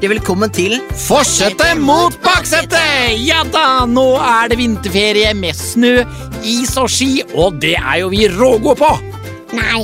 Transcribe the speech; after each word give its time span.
hjertelig 0.00 0.16
velkommen 0.16 0.52
til 0.56 0.74
Forsetet 0.96 1.76
mot 1.76 2.14
baksetet! 2.24 3.18
Ja 3.20 3.42
da, 3.44 3.84
nå 3.84 4.14
er 4.16 4.48
det 4.48 4.56
vinterferie 4.56 5.34
med 5.36 5.52
snø, 5.52 6.06
is 6.40 6.72
og 6.80 6.88
ski, 6.88 7.20
og 7.36 7.58
det 7.60 7.74
er 7.76 7.98
jo 8.00 8.08
vi 8.08 8.22
rågode 8.32 8.78
på! 8.80 8.88
Nei. 9.58 9.82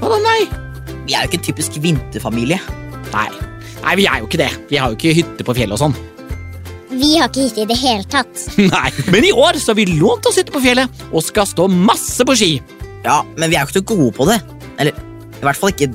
Hva 0.00 0.10
da, 0.10 0.18
nei? 0.24 0.40
Vi 1.06 1.14
er 1.14 1.22
jo 1.22 1.30
ikke 1.30 1.38
en 1.38 1.44
typisk 1.46 1.78
vinterfamilie. 1.78 2.58
Nei, 3.12 3.28
nei, 3.84 3.94
vi 4.00 4.08
er 4.10 4.18
jo 4.18 4.26
ikke 4.26 4.40
det. 4.40 4.50
Vi 4.72 4.80
har 4.82 4.90
jo 4.90 4.98
ikke 4.98 5.14
hytte 5.20 5.46
på 5.46 5.54
fjellet 5.60 5.78
og 5.78 5.82
sånn. 5.84 5.94
Vi 6.90 7.12
har 7.14 7.30
ikke 7.30 7.46
hytte 7.46 7.62
i 7.62 7.70
det 7.70 7.78
hele 7.78 8.10
tatt. 8.10 8.48
Nei, 8.74 8.90
Men 9.14 9.28
i 9.28 9.30
år 9.30 9.60
så 9.62 9.76
har 9.76 9.78
vi 9.78 9.86
lånt 9.92 10.26
oss 10.26 10.40
hytte 10.40 10.54
på 10.54 10.64
fjellet 10.64 11.06
og 11.12 11.22
skal 11.22 11.46
stå 11.46 11.68
masse 11.70 12.26
på 12.26 12.34
ski. 12.34 12.50
Ja, 13.06 13.20
Men 13.38 13.52
vi 13.52 13.60
er 13.60 13.62
jo 13.62 13.70
ikke 13.70 13.78
så 13.78 13.86
gode 13.94 14.10
på 14.18 14.26
det. 14.32 14.40
Eller 14.74 14.90
i 15.36 15.46
hvert 15.46 15.62
fall 15.62 15.70
ikke 15.76 15.92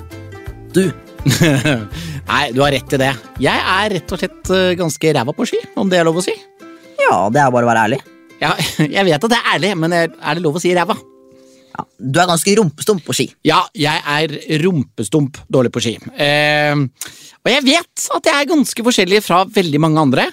du. 0.71 0.85
Nei, 2.27 2.51
du 2.55 2.61
har 2.63 2.71
rett 2.73 2.93
i 2.95 2.99
det. 3.01 3.11
Jeg 3.43 3.61
er 3.73 3.93
rett 3.97 4.13
og 4.15 4.21
slett 4.21 4.51
eh, 4.55 4.71
ganske 4.79 5.13
ræva 5.17 5.33
på 5.35 5.47
ski, 5.49 5.59
om 5.79 5.89
det 5.91 5.99
er 5.99 6.07
lov 6.07 6.19
å 6.21 6.23
si. 6.25 6.33
Ja, 7.01 7.15
det 7.33 7.41
er 7.43 7.53
bare 7.53 7.67
å 7.67 7.69
være 7.71 7.85
ærlig. 7.87 8.01
Ja, 8.41 8.53
jeg 8.97 9.07
vet 9.07 9.17
at 9.27 9.31
det 9.33 9.39
er 9.39 9.49
ærlig, 9.55 9.71
men 9.79 9.95
er 9.97 10.11
det 10.11 10.43
lov 10.43 10.57
å 10.59 10.63
si 10.63 10.71
ræva? 10.77 10.95
Ja, 11.71 11.85
Du 11.97 12.19
er 12.19 12.29
ganske 12.29 12.55
rumpestump 12.59 13.03
på 13.07 13.15
ski. 13.15 13.27
Ja, 13.47 13.61
jeg 13.77 14.03
er 14.15 14.35
rumpestump 14.63 15.39
dårlig 15.51 15.73
på 15.75 15.83
ski. 15.83 15.95
Eh, 16.15 16.75
og 17.41 17.51
jeg 17.51 17.65
vet 17.67 18.07
at 18.17 18.29
jeg 18.31 18.37
er 18.37 18.49
ganske 18.51 18.85
forskjellig 18.87 19.23
fra 19.25 19.43
veldig 19.47 19.81
mange 19.83 20.03
andre, 20.07 20.27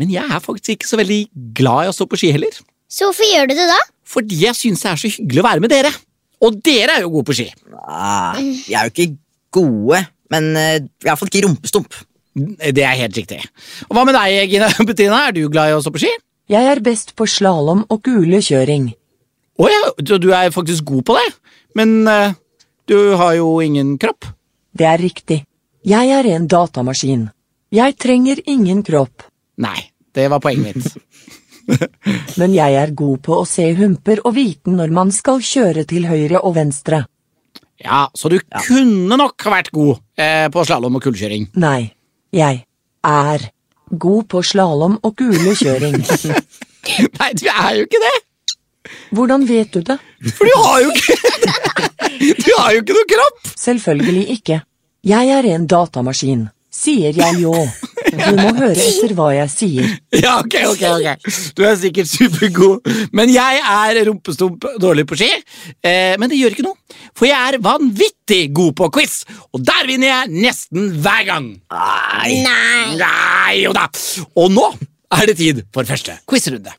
men 0.00 0.10
jeg 0.12 0.24
er 0.26 0.42
faktisk 0.42 0.74
ikke 0.78 0.88
så 0.90 0.98
veldig 1.00 1.20
glad 1.56 1.86
i 1.86 1.92
å 1.92 1.96
stå 1.96 2.08
på 2.10 2.18
ski 2.20 2.32
heller. 2.34 2.56
Så 2.90 3.08
hvorfor 3.08 3.26
gjør 3.28 3.50
du 3.50 3.54
det 3.58 3.68
da? 3.70 3.78
Fordi 4.14 4.40
jeg 4.44 4.56
syns 4.58 4.82
det 4.84 4.90
er 4.90 5.00
så 5.00 5.10
hyggelig 5.10 5.42
å 5.42 5.46
være 5.48 5.62
med 5.64 5.72
dere. 5.72 5.90
Og 6.44 6.58
dere 6.66 6.98
er 6.98 7.04
jo 7.06 7.12
gode 7.14 7.28
på 7.30 7.36
ski. 7.38 7.46
Nei, 7.72 8.42
vi 8.66 8.74
er 8.76 8.88
jo 8.88 8.92
ikke 8.92 9.06
gode, 9.54 10.00
men 10.32 10.50
uh, 10.56 10.76
i 10.80 11.06
hvert 11.06 11.20
fall 11.20 11.30
ikke 11.30 11.44
rumpestump. 11.46 11.96
Det 12.34 12.82
er 12.82 12.98
helt 12.98 13.16
riktig. 13.16 13.40
Og 13.88 13.96
hva 13.96 14.04
med 14.08 14.16
deg, 14.16 14.50
Gina 14.50 14.70
Bettina? 14.88 15.26
Er 15.28 15.36
du 15.36 15.44
glad 15.48 15.70
i 15.70 15.76
å 15.76 15.82
stå 15.84 15.92
på 15.94 16.02
ski? 16.02 16.12
Jeg 16.50 16.68
er 16.68 16.82
best 16.84 17.14
på 17.16 17.26
slalåm 17.30 17.84
og 17.88 18.02
kulekjøring. 18.04 18.90
Å 19.54 19.70
ja, 19.70 19.82
du 20.02 20.28
er 20.34 20.50
faktisk 20.52 20.84
god 20.88 21.06
på 21.08 21.18
det. 21.18 21.28
Men 21.78 21.96
uh, 22.10 22.34
du 22.90 22.98
har 23.20 23.36
jo 23.38 23.56
ingen 23.64 23.94
kropp. 24.02 24.26
Det 24.74 24.88
er 24.90 25.00
riktig. 25.00 25.44
Jeg 25.86 26.10
er 26.16 26.26
en 26.34 26.48
datamaskin. 26.50 27.28
Jeg 27.74 27.96
trenger 28.00 28.40
ingen 28.48 28.82
kropp, 28.86 29.26
Nei, 29.54 29.78
det 30.14 30.24
var 30.32 30.40
poenget 30.42 30.74
mitt. 30.74 30.94
men 32.40 32.54
jeg 32.54 32.76
er 32.76 32.92
god 32.96 33.20
på 33.24 33.40
å 33.40 33.48
se 33.48 33.66
humper 33.78 34.22
og 34.24 34.36
vite 34.36 34.72
når 34.72 34.92
man 34.94 35.12
skal 35.14 35.42
kjøre 35.44 35.86
til 35.88 36.08
høyre 36.10 36.42
og 36.42 36.56
venstre. 36.58 37.04
Ja, 37.80 38.08
Så 38.14 38.30
du 38.32 38.38
kunne 38.66 39.18
nok 39.18 39.44
vært 39.50 39.72
god 39.74 40.00
eh, 40.18 40.46
på 40.52 40.64
slalåm 40.66 40.98
og 40.98 41.04
kullkjøring. 41.04 41.50
Nei, 41.62 41.90
jeg 42.34 42.64
er 43.04 43.48
god 43.90 44.28
på 44.32 44.42
slalåm 44.42 44.98
og 45.02 45.16
kulekjøring. 45.18 45.98
Nei, 47.20 47.30
du 47.38 47.46
er 47.50 47.70
jo 47.78 47.88
ikke 47.88 48.02
det! 48.02 48.14
Hvordan 49.14 49.46
vet 49.48 49.72
du 49.72 49.80
det? 49.80 49.96
For 50.36 50.44
du 50.44 50.56
har 50.60 50.82
jo 50.84 50.90
ikke 50.92 51.14
Du 52.44 52.50
har 52.58 52.74
jo 52.74 52.82
ikke 52.82 52.96
noe 52.96 53.08
kropp! 53.10 53.48
Selvfølgelig 53.58 54.26
ikke. 54.38 54.60
Jeg 55.04 55.32
er 55.36 55.48
en 55.54 55.66
datamaskin, 55.68 56.46
sier 56.72 57.16
jeg 57.16 57.40
jo. 57.42 57.52
Du 58.14 58.36
må 58.38 58.52
høre 58.56 58.72
etter 58.72 59.12
hva 59.16 59.30
jeg 59.34 59.50
sier. 59.52 59.88
Ja, 60.14 60.38
ok, 60.40 60.56
ok, 60.70 60.84
ok. 60.94 61.32
Du 61.56 61.64
er 61.66 61.76
sikkert 61.80 62.08
supergod. 62.08 62.86
Men 63.16 63.32
jeg 63.32 63.60
er 63.60 64.00
rumpestump 64.08 64.64
dårlig 64.80 65.06
på 65.10 65.18
ski. 65.18 65.28
Eh, 65.84 66.14
men 66.20 66.30
det 66.30 66.38
gjør 66.40 66.56
ikke 66.56 66.66
noe, 66.68 66.78
for 67.14 67.28
jeg 67.28 67.38
er 67.54 67.60
vanvittig 67.62 68.48
god 68.54 68.74
på 68.78 68.90
quiz, 68.98 69.20
og 69.54 69.62
der 69.64 69.86
vinner 69.88 70.10
jeg 70.10 70.44
nesten 70.46 70.90
hver 71.04 71.26
gang. 71.28 71.50
Nei. 71.70 72.40
Nei. 72.42 72.96
Nei, 72.98 73.52
jo 73.62 73.74
da. 73.76 73.86
Og 74.38 74.50
nå 74.54 74.66
er 75.14 75.30
det 75.30 75.38
tid 75.38 75.62
for 75.74 75.86
første 75.86 76.18
quizrunde. 76.26 76.74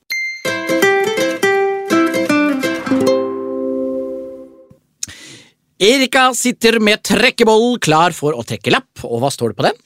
Erika 5.85 6.29
sitter 6.35 6.79
med 6.79 7.01
trekkeboll 7.03 7.75
klar 7.83 8.15
for 8.15 8.35
å 8.35 8.43
trekke 8.47 8.71
lapp, 8.71 9.03
og 9.03 9.19
hva 9.23 9.31
står 9.31 9.51
det 9.51 9.57
på 9.59 9.65
den? 9.67 9.81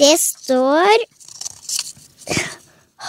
Det 0.00 0.14
står 0.16 1.02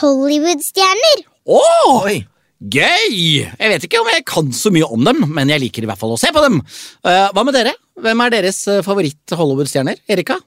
Hollywood-stjerner. 0.02 1.22
Åh, 1.46 2.02
Oi. 2.02 2.18
Gøy! 2.62 3.16
Jeg 3.58 3.72
vet 3.74 3.86
ikke 3.88 4.02
om 4.02 4.10
jeg 4.12 4.24
kan 4.30 4.52
så 4.54 4.72
mye 4.74 4.88
om 4.94 5.02
dem, 5.08 5.24
men 5.34 5.50
jeg 5.50 5.64
liker 5.64 5.86
i 5.86 5.90
hvert 5.90 6.00
fall 6.02 6.14
å 6.14 6.20
se 6.22 6.30
på 6.34 6.44
dem. 6.46 6.60
Uh, 7.06 7.30
hva 7.34 7.44
med 7.48 7.56
dere? 7.58 7.74
Hvem 8.02 8.22
er 8.26 8.34
deres 8.34 8.60
eh, 8.72 8.80
favoritt-Hollywood-stjerner? 8.86 10.00
Erika? 10.10 10.38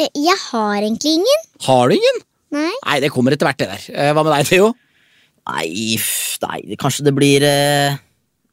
Eh, 0.00 0.08
Jeg 0.18 0.38
har 0.48 0.78
egentlig 0.80 1.12
ingen. 1.20 1.44
Har 1.66 1.90
du 1.90 1.94
ingen? 1.98 2.22
Nei. 2.54 2.70
Nei, 2.86 2.96
det 3.04 3.10
kommer 3.14 3.34
etter 3.34 3.46
hvert, 3.46 3.60
det 3.60 3.68
der. 3.70 3.84
Uh, 3.92 4.10
Hva 4.16 4.24
med 4.24 4.32
deg, 4.34 4.48
Theo? 4.50 4.72
Nei, 5.44 5.68
nei, 6.46 6.58
kanskje 6.80 7.04
det 7.06 7.12
blir 7.14 7.44
uh, 7.44 7.98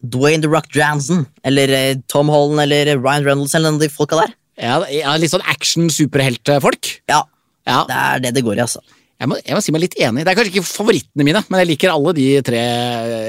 Dwayne 0.04 0.44
The 0.44 0.52
Rock 0.52 0.70
Johnson. 0.76 1.24
Eller 1.48 1.96
Tom 2.12 2.30
Holland 2.34 2.66
eller 2.66 2.94
Ryan 3.00 3.26
Reynolds 3.26 3.56
eller 3.56 3.72
noen 3.72 3.80
av 3.82 3.86
de 3.86 3.94
folka 3.94 4.20
der. 4.20 4.34
Ja, 4.62 4.82
ja 4.92 5.14
Litt 5.18 5.32
sånn 5.34 5.46
action-superheltfolk? 5.50 6.98
Ja, 7.10 7.24
Ja, 7.70 7.84
det 7.88 7.96
er 7.96 8.22
det 8.26 8.32
det 8.40 8.42
går 8.46 8.58
i, 8.58 8.64
altså. 8.66 8.82
Jeg 9.22 9.30
må, 9.30 9.38
jeg 9.46 9.54
må 9.54 9.62
si 9.62 9.74
meg 9.74 9.84
litt 9.84 9.96
enig. 10.02 10.24
Det 10.26 10.32
er 10.32 10.38
kanskje 10.40 10.52
ikke 10.56 10.66
favorittene 10.66 11.26
mine, 11.28 11.44
men 11.46 11.62
jeg 11.62 11.70
liker 11.70 11.92
alle 11.94 12.14
de 12.18 12.24
tre 12.46 12.62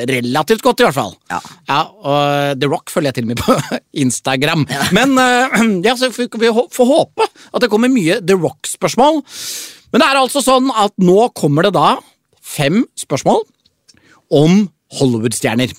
relativt 0.08 0.64
godt, 0.64 0.80
i 0.80 0.86
hvert 0.86 0.96
fall. 0.96 1.12
Ja. 1.28 1.40
og 1.84 2.60
The 2.62 2.70
Rock 2.72 2.88
følger 2.88 3.10
jeg 3.10 3.18
til 3.18 3.26
og 3.26 3.32
med 3.34 3.42
på 3.42 3.56
Instagram. 4.04 4.64
Men 4.96 5.12
eh, 5.20 5.58
ja, 5.86 5.92
så 6.00 6.08
vi 6.08 6.52
får 6.72 6.88
håpe 6.88 7.28
at 7.28 7.60
det 7.60 7.68
kommer 7.72 7.92
mye 7.92 8.22
The 8.24 8.38
Rock-spørsmål. 8.40 9.20
Men 9.92 10.00
det 10.00 10.08
er 10.08 10.22
altså 10.22 10.40
sånn 10.40 10.72
at 10.80 10.96
nå 11.04 11.28
kommer 11.36 11.68
det 11.68 11.74
da 11.76 11.98
fem 12.40 12.86
spørsmål 12.96 13.44
om 14.32 14.64
Hollywood-stjerner. 14.96 15.76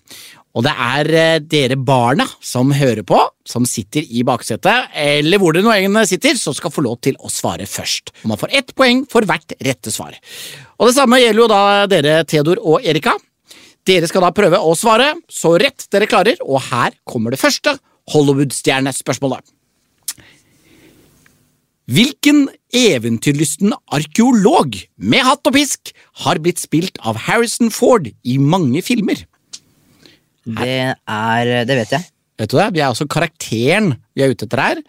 Og 0.53 0.61
det 0.65 0.73
er 0.77 1.09
eh, 1.17 1.39
dere 1.49 1.77
barna 1.81 2.27
som 2.43 2.69
hører 2.77 3.01
på, 3.07 3.17
som 3.47 3.65
sitter 3.65 4.05
i 4.05 4.21
baksetet, 4.27 4.91
eller 4.93 5.41
hvor 5.41 5.55
dere 5.55 5.65
nå 5.65 5.73
egentlig 5.73 6.05
sitter, 6.11 6.37
som 6.37 6.53
skal 6.53 6.73
få 6.73 6.83
lov 6.85 6.99
til 7.01 7.17
å 7.17 7.31
svare 7.33 7.65
først. 7.69 8.13
Og 8.21 8.33
man 8.33 8.41
får 8.41 8.53
ett 8.59 8.75
poeng 8.77 9.01
for 9.09 9.25
hvert 9.25 9.55
rette 9.65 9.93
svar. 9.93 10.19
Og 10.77 10.89
det 10.91 10.97
samme 10.99 11.21
gjelder 11.21 11.41
jo 11.41 11.49
da 11.49 11.63
dere, 11.89 12.19
Theodor 12.29 12.61
og 12.61 12.85
Erika. 12.85 13.15
Dere 13.83 14.07
skal 14.07 14.23
da 14.23 14.31
prøve 14.35 14.61
å 14.61 14.77
svare 14.79 15.09
så 15.31 15.57
rett 15.59 15.89
dere 15.91 16.07
klarer, 16.07 16.37
og 16.45 16.61
her 16.69 16.93
kommer 17.09 17.33
det 17.33 17.41
første 17.41 17.75
Hollywood-stjernespørsmålet. 18.13 19.43
Hvilken 21.91 22.45
eventyrlysten 22.71 23.73
arkeolog 23.91 24.77
med 24.95 25.25
hatt 25.27 25.49
og 25.49 25.57
pisk 25.57 25.91
har 26.23 26.39
blitt 26.39 26.61
spilt 26.61 26.95
av 27.03 27.25
Harrison 27.25 27.73
Ford 27.73 28.07
i 28.07 28.37
mange 28.39 28.79
filmer? 28.85 29.25
Det 30.45 30.95
er 31.07 31.65
Det 31.65 31.77
vet 31.77 31.89
jeg. 31.95 32.05
Vet 32.39 32.49
du 32.49 32.57
det? 32.57 32.69
Vi 32.73 32.79
er 32.81 32.89
også 32.91 33.05
karakteren 33.07 33.93
vi 34.15 34.23
er 34.25 34.31
ute 34.33 34.45
etter 34.47 34.59
her, 34.59 34.81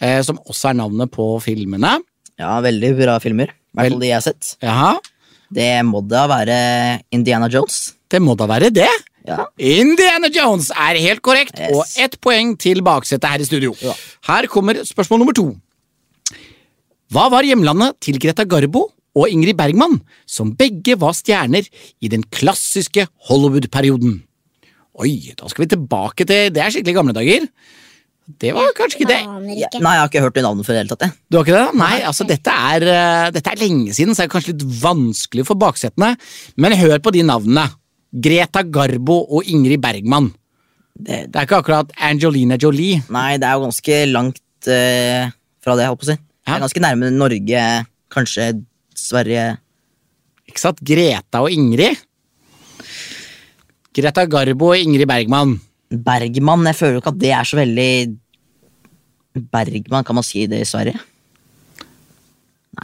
eh, 0.00 0.20
som 0.22 0.38
også 0.48 0.70
er 0.70 0.78
navnet 0.78 1.10
på 1.12 1.26
filmene. 1.42 1.98
Ja, 2.38 2.60
veldig 2.64 2.92
bra 2.96 3.18
filmer. 3.20 3.50
I 3.50 3.76
hvert 3.76 3.90
fall 3.92 4.00
de 4.00 4.06
jeg 4.06 4.16
har 4.16 4.24
sett. 4.24 4.56
Jaha, 4.62 4.98
Det 5.52 5.84
må 5.84 6.00
da 6.06 6.26
være 6.30 7.02
Indiana 7.12 7.48
Jones. 7.50 7.94
det 8.08 8.20
må 8.22 8.36
da 8.38 8.46
være 8.46 8.70
det. 8.72 8.88
Ja. 9.26 9.44
Indiana 9.58 10.28
Jones 10.32 10.70
er 10.70 10.94
helt 10.98 11.20
korrekt, 11.22 11.58
Yes. 11.58 11.74
og 11.76 11.84
ett 11.98 12.20
poeng 12.20 12.56
til 12.58 12.80
baksetet 12.82 13.28
her 13.28 13.38
i 13.40 13.44
studio. 13.44 13.74
Ja. 13.82 13.92
Her 14.26 14.46
kommer 14.46 14.74
spørsmål 14.86 15.18
nummer 15.18 15.34
to. 15.34 15.56
Hva 17.12 17.28
var 17.30 17.42
hjemlandet 17.42 17.98
til 18.00 18.18
Greta 18.22 18.44
Garbo 18.46 18.86
og 19.16 19.28
Ingrid 19.28 19.56
Bergman, 19.58 20.00
som 20.26 20.52
begge 20.54 20.94
var 20.98 21.12
stjerner 21.12 21.66
i 22.00 22.08
den 22.08 22.22
klassiske 22.22 23.06
Hollywood-perioden? 23.28 24.22
Oi, 24.98 25.32
da 25.38 25.46
skal 25.50 25.64
vi 25.64 25.70
tilbake 25.70 26.26
til 26.26 26.50
Det 26.50 26.62
er 26.62 26.72
skikkelig 26.74 26.96
gamle 26.96 27.14
dager. 27.14 27.46
Det 28.40 28.52
var 28.54 28.70
kanskje 28.76 29.00
ikke 29.00 29.10
det. 29.10 29.20
Ja, 29.58 29.68
nei, 29.82 29.94
jeg 29.96 30.02
har 30.02 30.10
ikke 30.10 30.22
hørt 30.22 30.36
det 30.36 30.44
navnet 30.44 30.66
før 30.66 30.74
i 30.74 30.78
det 30.78 30.82
hele 30.84 30.94
tatt. 30.94 31.16
Du 31.26 31.38
har 31.38 31.46
ikke 31.46 31.56
det? 31.56 31.78
Nei, 31.80 31.94
altså 32.06 32.26
dette 32.28 32.52
er, 32.52 32.86
eh, 32.86 33.30
dette 33.34 33.50
er 33.50 33.58
lenge 33.58 33.94
siden, 33.96 34.14
så 34.14 34.22
er 34.22 34.28
det 34.28 34.34
kanskje 34.34 34.54
litt 34.54 34.66
vanskelig 34.82 35.46
for 35.48 35.58
baksetene. 35.58 36.12
Men 36.56 36.76
hør 36.78 37.00
på 37.02 37.12
de 37.16 37.24
navnene. 37.26 37.66
Greta 38.10 38.62
Garbo 38.66 39.20
og 39.30 39.46
Ingrid 39.50 39.82
Bergman. 39.82 40.30
Det, 40.94 41.30
Det 41.30 41.36
er 41.36 41.46
ikke 41.46 41.62
akkurat 41.62 41.92
Angelina 41.96 42.58
Jolie. 42.60 43.02
nei, 43.08 43.38
det 43.38 43.46
er 43.46 43.54
jo 43.54 43.66
ganske 43.68 43.98
langt 44.10 44.42
uh, 44.68 45.30
fra 45.62 45.76
det, 45.76 45.84
jeg 45.84 45.92
holdt 45.92 46.02
på 46.02 46.08
å 46.08 46.10
si. 46.10 46.18
Det 46.18 46.54
er 46.54 46.64
ganske 46.64 46.82
nærme 46.82 47.10
Norge, 47.14 47.64
kanskje 48.10 48.64
Sverige 48.98 49.58
Ikke 50.50 50.60
sant? 50.60 50.80
Greta 50.82 51.44
og 51.44 51.54
Ingrid. 51.54 51.96
Greta 53.96 54.24
Garbo 54.30 54.70
og 54.70 54.78
Ingrid 54.78 55.08
Bergman. 55.10 55.56
Bergman. 55.90 56.66
Jeg 56.70 56.78
føler 56.78 56.98
jo 56.98 57.02
ikke 57.02 57.14
at 57.14 57.20
det 57.20 57.32
er 57.34 57.48
så 57.48 57.58
veldig 57.58 57.90
Bergman, 59.50 60.04
kan 60.04 60.18
man 60.18 60.26
si 60.26 60.46
det 60.50 60.62
i 60.62 60.68
Sverige? 60.68 61.00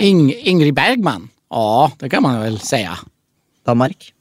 Ing 0.03 0.31
Ingrid 0.35 0.75
Bergman. 0.75 1.29
Å, 1.50 1.91
det 2.00 2.11
kan 2.11 2.25
man 2.25 2.41
vel 2.43 2.58
si, 2.62 2.82
ja. 2.82 2.97
Danmark? 3.67 4.12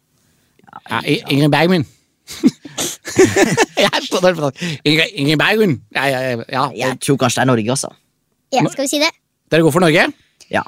ja 0.90 1.02
Ingrid 1.06 1.52
Bergman. 1.54 1.86
Ingrid, 4.86 5.10
Ingrid 5.14 5.40
Bergman. 5.42 5.80
Ja, 5.96 6.06
ja, 6.06 6.22
ja, 6.22 6.44
ja. 6.50 6.66
Jeg 6.86 7.00
tror 7.02 7.22
kanskje 7.22 7.42
det 7.42 7.46
er 7.46 7.52
Norge, 7.54 7.78
altså. 7.78 7.94
Ja, 8.54 8.66
skal 8.70 8.86
vi 8.86 8.94
si 8.94 9.02
det? 9.02 9.12
Dere 9.52 9.66
går 9.66 9.74
for 9.74 9.86
Norge? 9.86 10.06
Ja. 10.06 10.10
Ja. 10.54 10.62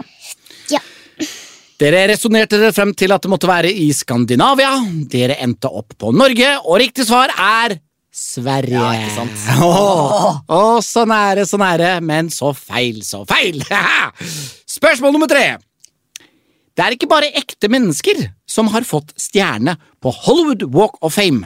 Dere 1.78 2.08
resonnerte 2.10 2.58
dere 2.58 2.74
frem 2.74 2.90
til 2.98 3.12
at 3.14 3.22
det 3.22 3.30
måtte 3.30 3.50
være 3.50 3.70
i 3.70 3.92
Skandinavia. 3.94 4.72
Dere 5.12 5.36
endte 5.46 5.70
opp 5.70 5.94
på 6.02 6.10
Norge, 6.16 6.56
og 6.66 6.80
riktig 6.82 7.06
svar 7.06 7.30
er 7.34 7.78
Sverige. 8.18 8.74
Ja, 8.74 8.96
ikke 8.98 9.14
sant? 9.14 9.44
Åh, 9.68 10.40
åh, 10.50 10.80
så 10.82 11.04
nære, 11.06 11.46
så 11.46 11.60
nære, 11.62 11.92
men 12.02 12.32
så 12.34 12.50
feil, 12.58 13.04
så 13.06 13.22
feil. 13.30 13.62
Spørsmål 14.78 15.14
nummer 15.14 15.30
tre. 15.30 15.46
Det 16.74 16.86
er 16.86 16.98
ikke 16.98 17.10
bare 17.10 17.30
ekte 17.38 17.70
mennesker 17.70 18.26
som 18.50 18.72
har 18.74 18.86
fått 18.86 19.14
stjerne 19.22 19.78
på 20.02 20.14
Hollywood 20.24 20.66
Walk 20.74 20.98
of 21.06 21.14
Fame. 21.18 21.46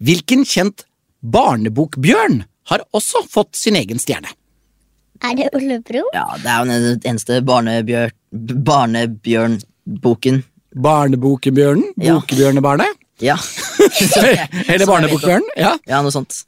Hvilken 0.00 0.48
kjent 0.48 0.86
barnebokbjørn 1.20 2.42
har 2.72 2.84
også 2.96 3.26
fått 3.28 3.60
sin 3.60 3.76
egen 3.76 4.00
stjerne? 4.00 4.32
Er 5.24 5.34
det 5.38 5.48
Ole 5.56 5.80
Bro? 5.82 6.04
ja, 6.14 6.24
det 6.38 6.50
er 6.52 6.58
jo 6.58 6.64
den 6.70 7.00
eneste 7.10 7.40
barnebjør, 7.46 8.12
barnebjørnboken. 8.68 10.42
Barnebokebjørnen? 10.78 11.94
Ja. 11.96 12.14
Bokbjørnebarnet? 12.18 12.98
Ja. 13.24 13.34
Eller 14.70 14.86
Barnebokbjørnen? 14.86 15.48
Ja. 15.58 15.72
ja, 15.88 16.02
noe 16.04 16.12
sånt. 16.14 16.44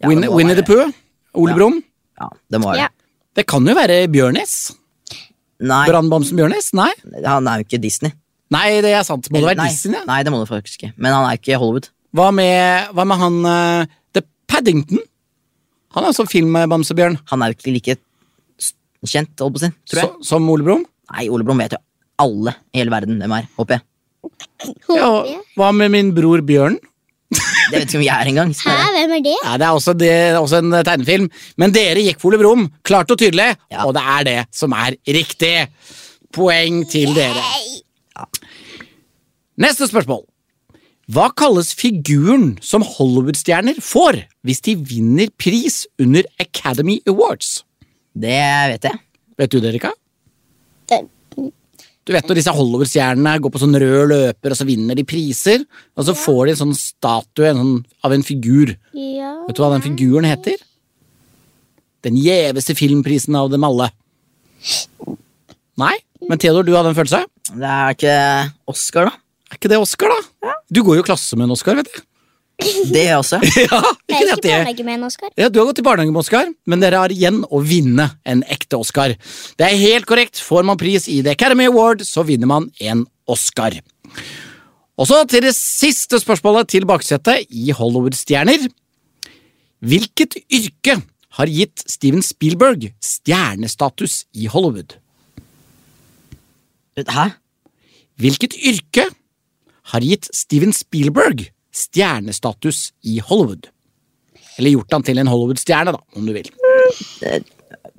Ja, 0.00 0.08
Winnie, 0.08 0.26
det 0.26 0.34
Winnie 0.34 0.56
the 0.58 0.64
Pooh? 0.66 0.90
Ole 1.38 1.52
Ja. 1.52 1.56
Brumm? 1.58 1.82
Ja, 2.20 2.28
det 2.50 2.60
må 2.60 2.72
være 2.72 2.86
Ja. 2.86 2.88
Det 3.36 3.44
kan 3.46 3.66
jo 3.68 3.74
være 3.76 4.00
Bjørnis. 4.10 4.54
Nei, 5.60 5.84
Brannbamsen 5.86 6.36
Bjørnis? 6.40 6.72
Nei. 6.74 6.90
han 7.22 7.46
er 7.46 7.60
jo 7.60 7.68
ikke 7.68 7.78
Disney. 7.82 8.10
Nei, 8.50 8.80
det 8.82 8.90
er 8.96 9.04
sant. 9.06 9.28
Må 9.30 9.38
det 9.38 9.52
være 9.52 9.60
nei, 9.60 9.68
Disney? 9.70 10.00
Nei, 10.08 10.22
det 10.26 10.32
må 10.34 10.40
det 10.40 10.48
faktisk 10.50 10.80
ikke. 10.80 10.92
Men 10.96 11.14
han 11.14 11.28
er 11.28 11.38
ikke 11.38 11.60
Hollywood. 11.60 11.90
Hva 12.16 12.30
med, 12.34 12.90
hva 12.96 13.04
med 13.06 13.20
han 13.20 13.36
uh, 13.46 13.84
The 14.16 14.24
Paddington? 14.50 14.98
Han 15.96 16.04
er 16.06 16.12
også 16.12 16.26
filmbamsebjørn. 16.30 17.18
Han 17.32 17.42
er 17.42 17.50
jo 17.52 17.58
ikke 17.58 17.72
like 17.74 17.96
kjent, 19.10 19.32
holdt 19.40 19.56
på 19.56 19.60
å 19.60 19.62
si, 19.64 19.70
tror 19.90 20.00
jeg. 20.02 20.10
Så, 20.20 20.28
som 20.34 20.48
Ole 20.52 20.66
Brumm? 20.66 20.82
Nei, 21.14 21.24
Ole 21.32 21.46
Brumm 21.46 21.58
vet 21.62 21.72
jo 21.74 21.80
alle 22.20 22.52
i 22.74 22.82
hele 22.82 22.92
verden 22.92 23.16
hvem 23.22 23.32
er, 23.38 23.46
håper 23.56 23.78
jeg. 23.78 23.86
Ja, 24.92 25.08
hva 25.56 25.70
med 25.72 25.88
min 25.94 26.10
bror 26.14 26.42
Bjørn? 26.44 26.76
Det 27.30 27.78
vet 27.78 27.86
ikke 27.88 28.00
om 28.00 28.04
jeg 28.04 28.12
er 28.12 28.28
engang. 28.28 28.50
Hæ, 28.58 28.74
hvem 28.96 29.14
er 29.16 29.22
det? 29.24 29.34
Ja, 29.46 29.54
det 29.62 29.66
er 29.66 29.76
også, 29.78 29.94
det 29.96 30.10
er 30.12 30.36
også 30.40 30.58
en 30.60 30.74
eh, 30.76 30.82
tegnefilm. 30.86 31.28
Men 31.62 31.72
dere 31.74 32.02
gikk 32.04 32.20
for 32.20 32.28
Ole 32.34 32.40
Brumm, 32.42 32.66
klart 32.86 33.10
og 33.14 33.18
tydelig, 33.22 33.48
Ja. 33.72 33.86
og 33.86 33.94
det 33.96 34.02
er 34.14 34.26
det 34.28 34.38
som 34.54 34.74
er 34.76 34.98
riktig. 35.16 35.54
Poeng 36.34 36.82
til 36.90 37.14
dere. 37.16 37.42
Neste 39.60 39.88
spørsmål. 39.90 40.24
Hva 41.10 41.26
kalles 41.34 41.72
figuren 41.74 42.52
som 42.62 42.84
Hollywood-stjerner 42.86 43.80
får 43.82 44.20
hvis 44.46 44.60
de 44.62 44.76
vinner 44.78 45.30
pris 45.40 45.82
under 45.98 46.26
Academy 46.38 47.00
Awards? 47.10 47.64
Det 48.14 48.42
vet 48.70 48.86
jeg. 48.86 49.00
Vet 49.40 49.50
du 49.50 49.58
det, 49.58 49.72
Erika? 49.72 49.90
Du 52.06 52.14
vet 52.14 52.28
når 52.30 52.38
disse 52.38 52.52
Hollywood-stjernene 52.54 53.32
går 53.42 53.52
på 53.52 53.62
sånn 53.62 53.78
rød 53.82 54.12
løper, 54.12 54.54
og 54.54 54.58
så 54.60 54.66
vinner 54.68 54.98
de 54.98 55.04
priser, 55.06 55.64
og 55.98 56.06
så 56.06 56.14
får 56.16 56.40
de 56.44 56.54
en 56.54 56.60
sånn 56.60 56.76
statue 56.78 57.48
en 57.48 57.58
sånn, 57.60 57.72
av 58.06 58.14
en 58.14 58.26
figur. 58.26 58.72
Ja. 58.94 59.32
Vet 59.48 59.58
du 59.58 59.62
hva 59.64 59.72
den 59.74 59.84
figuren 59.84 60.28
heter? 60.28 60.62
Den 62.06 62.20
gjeveste 62.20 62.76
filmprisen 62.78 63.34
av 63.38 63.50
dem 63.52 63.66
alle. 63.66 63.90
Nei? 65.80 65.96
Men 66.28 66.38
Theodor, 66.38 66.66
du 66.66 66.72
hadde 66.76 66.94
en 66.94 66.98
følelse? 66.98 67.24
Det 67.50 67.74
er 67.80 67.98
ikke 67.98 68.14
Oscar, 68.70 69.10
da. 69.10 69.24
Er 69.50 69.58
ikke 69.58 69.70
det 69.72 69.80
Oscar, 69.82 70.12
da? 70.14 70.54
Du 70.70 70.82
går 70.86 71.00
jo 71.00 71.02
i 71.04 71.08
klasse 71.10 71.36
med 71.38 71.48
en 71.48 71.54
Oscar, 71.56 71.78
vet 71.80 71.90
du. 71.90 72.00
Det 72.92 73.06
også. 73.16 73.38
ja, 73.64 73.78
Jeg 74.10 74.26
ikke 74.36 74.50
jeg 74.50 74.60
er 74.60 74.68
ikke 74.68 74.82
i 74.82 74.84
barnehage 74.84 74.84
med 74.84 74.94
en 74.98 75.04
Oskar. 75.08 75.30
ja, 75.38 75.48
Du 75.48 75.58
har 75.60 75.66
gått 75.70 75.80
i 75.80 75.84
barnehage 75.86 76.12
med 76.12 76.20
Oscar, 76.20 76.50
men 76.68 76.82
dere 76.82 77.00
har 77.00 77.14
igjen 77.14 77.40
å 77.48 77.62
vinne 77.64 78.10
en 78.28 78.42
ekte 78.52 78.76
Oscar. 78.76 79.14
Det 79.56 79.64
er 79.66 79.80
helt 79.80 80.06
korrekt. 80.10 80.42
Får 80.44 80.66
man 80.68 80.78
pris 80.80 81.08
i 81.08 81.22
The 81.24 81.32
Academy 81.32 81.70
Award, 81.70 82.04
så 82.04 82.22
vinner 82.28 82.50
man 82.50 82.68
en 82.84 83.06
Oscar. 83.30 83.78
Og 85.00 85.08
så 85.08 85.22
til 85.32 85.46
det 85.46 85.54
siste 85.56 86.20
spørsmålet 86.20 86.68
til 86.68 86.84
baksetet 86.88 87.48
i 87.48 87.72
Hollywood-stjerner. 87.72 88.68
Hvilket 89.80 90.36
yrke 90.52 90.98
har 91.38 91.48
gitt 91.48 91.80
Steven 91.88 92.20
Spielberg 92.26 92.90
stjernestatus 93.00 94.26
i 94.36 94.50
Hollywood? 94.52 94.98
Hæ? 97.08 97.30
Hvilket 98.20 98.58
yrke 98.60 99.06
har 99.92 100.04
gitt 100.06 100.28
Steven 100.36 100.72
Spielberg 100.76 101.48
stjernestatus 101.74 102.90
i 103.06 103.18
Hollywood? 103.22 103.68
Eller 104.58 104.74
gjort 104.74 104.92
han 104.92 105.04
til 105.06 105.18
en 105.22 105.30
Hollywood-stjerne, 105.30 105.94
da, 105.94 106.00
om 106.18 106.26
du 106.26 106.32
vil. 106.34 106.48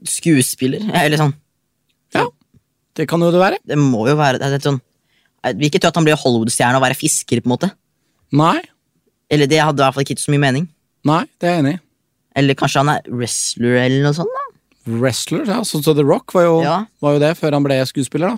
Skuespiller? 0.07 0.83
Eller 0.97 1.19
sånn. 1.21 1.33
Ja, 2.15 2.25
det 2.99 3.07
kan 3.09 3.21
jo 3.23 3.31
det 3.33 3.39
være. 3.41 3.59
Det 3.67 3.77
må 3.79 4.03
jo 4.09 4.17
være 4.19 4.41
det 4.41 4.59
sånn 4.65 4.81
Jeg 5.45 5.55
vil 5.57 5.69
ikke 5.71 5.79
tro 5.81 5.89
at 5.93 5.97
han 5.97 6.05
blir 6.05 6.19
Hollywood-stjerne 6.21 6.77
og 6.77 6.83
være 6.85 6.97
fisker, 6.99 7.41
på 7.41 7.49
en 7.49 7.55
måte. 7.55 7.71
Nei, 8.37 8.59
Eller 9.31 9.47
det 9.47 9.61
hadde 9.63 9.79
i 9.79 9.83
hvert 9.85 9.95
fall 9.95 10.03
ikke 10.05 10.19
så 10.19 10.31
mye 10.33 10.43
mening. 10.43 10.67
nei, 11.07 11.23
det 11.39 11.47
er 11.49 11.53
jeg 11.55 11.63
enig 11.63 11.73
i. 11.77 11.81
Eller 12.37 12.55
kanskje 12.59 12.81
han 12.83 12.89
er 12.93 13.07
wrestler 13.09 13.77
eller 13.81 14.03
noe 14.05 14.13
sånt? 14.15 14.29
da 14.35 14.91
Wrestler, 14.91 15.45
ja, 15.45 15.59
sånn 15.67 15.83
som 15.85 15.95
The 15.95 16.03
Rock 16.03 16.33
var 16.33 16.43
jo, 16.43 16.61
Ja. 16.63 16.85
var 17.01 17.13
jo 17.13 17.19
det 17.19 17.37
før 17.37 17.53
han 17.53 17.63
ble 17.63 17.77
skuespiller, 17.85 18.29
da. 18.33 18.37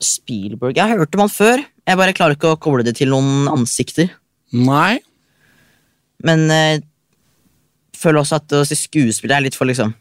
Spielberg 0.00 0.76
Jeg 0.76 0.88
hørte 0.98 1.14
om 1.16 1.20
han 1.24 1.32
før. 1.32 1.64
Jeg 1.86 1.98
bare 2.00 2.14
klarer 2.16 2.34
ikke 2.34 2.54
å 2.54 2.58
koble 2.58 2.82
det 2.86 2.96
til 2.98 3.12
noen 3.12 3.46
ansikter. 3.52 4.10
Nei, 4.56 4.98
Men 6.24 6.50
eh, 6.50 6.82
føler 7.96 8.22
også 8.22 8.38
at 8.40 8.54
å 8.56 8.64
si 8.66 8.78
skuespiller 8.78 9.36
er 9.36 9.46
litt 9.46 9.58
for 9.58 9.68
liksom 9.68 9.92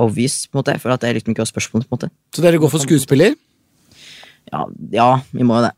obvious. 0.00 0.46
på 0.46 0.56
en 0.56 0.62
måte 0.62 0.74
Jeg 0.74 0.82
føler 0.82 0.94
at 0.94 1.04
det 1.04 1.08
er 1.08 1.18
liksom 1.18 1.32
ikke 1.32 1.44
var 1.44 1.52
spørsmålet. 1.52 1.88
på 1.88 1.94
en 1.94 1.98
måte 1.98 2.10
så 2.34 2.42
dere 2.44 2.60
går 2.60 2.72
for 2.72 2.84
skuespiller? 2.84 3.36
Ja, 4.52 4.66
ja 4.92 5.08
vi 5.32 5.46
må 5.46 5.58
jo 5.58 5.68
det. 5.68 5.74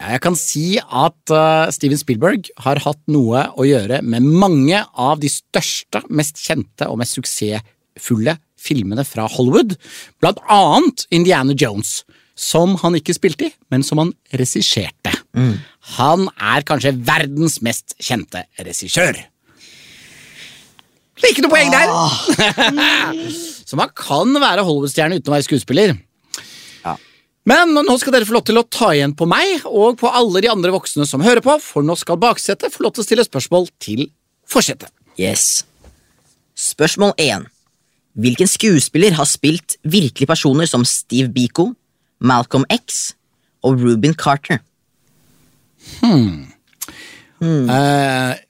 Jeg 0.00 0.20
kan 0.24 0.36
si 0.38 0.78
at 0.80 1.32
uh, 1.34 1.68
Steven 1.68 1.98
Spielberg 2.00 2.48
har 2.64 2.80
hatt 2.86 3.00
noe 3.12 3.50
å 3.52 3.66
gjøre 3.68 4.00
med 4.00 4.24
mange 4.24 4.80
av 4.96 5.20
de 5.20 5.28
største, 5.28 6.00
mest 6.08 6.40
kjente 6.40 6.88
og 6.88 6.96
mest 7.02 7.18
suksessfulle 7.18 8.38
filmene 8.60 9.04
fra 9.04 9.26
Hollywood, 9.28 9.76
blant 10.20 10.40
annet 10.48 11.04
Indiana 11.12 11.52
Jones, 11.52 12.00
som 12.40 12.72
han 12.80 12.96
ikke 12.96 13.14
spilte 13.16 13.50
i, 13.50 13.52
men 13.72 13.84
som 13.84 14.00
han 14.00 14.14
regisserte. 14.32 15.12
Han 15.98 16.28
er 16.36 16.64
kanskje 16.68 16.94
verdens 16.96 17.60
mest 17.64 17.94
kjente 18.00 18.46
regissør. 18.60 19.18
Ikke 21.28 21.44
noe 21.44 21.52
poeng 21.52 21.72
der! 21.72 21.90
Så 23.68 23.76
man 23.78 23.92
kan 23.94 24.32
være 24.40 24.64
Hollywood-stjerne 24.64 25.20
uten 25.20 25.30
å 25.30 25.36
være 25.36 25.46
skuespiller. 25.46 25.92
Ja. 26.82 26.96
Men 27.46 27.76
nå 27.76 27.96
skal 28.00 28.16
dere 28.16 28.26
få 28.26 28.38
lov 28.38 28.46
til 28.48 28.58
å 28.58 28.64
ta 28.66 28.88
igjen 28.96 29.12
på 29.18 29.28
meg 29.30 29.66
og 29.68 30.00
på 30.00 30.10
alle 30.10 30.42
de 30.42 30.50
andre 30.50 30.72
voksne 30.74 31.06
som 31.06 31.22
hører 31.22 31.44
på, 31.44 31.58
for 31.62 31.86
nå 31.86 31.94
skal 32.00 32.18
baksetet 32.20 32.72
få 32.72 32.86
lov 32.86 32.96
til 32.96 33.04
å 33.04 33.08
stille 33.10 33.26
spørsmål 33.28 33.68
til 33.82 34.06
forsetet. 34.48 34.90
Yes. 35.20 35.66
Spørsmål 36.56 37.12
1. 37.20 37.46
Hvilken 38.20 38.48
skuespiller 38.50 39.14
har 39.14 39.28
spilt 39.28 39.76
virkelige 39.86 40.28
personer 40.32 40.66
som 40.66 40.82
Steve 40.88 41.30
Biko, 41.32 41.70
Malcolm 42.20 42.66
X 42.70 43.14
og 43.66 43.80
Ruben 43.80 44.14
Carter? 44.14 44.60
Eh, 47.40 48.40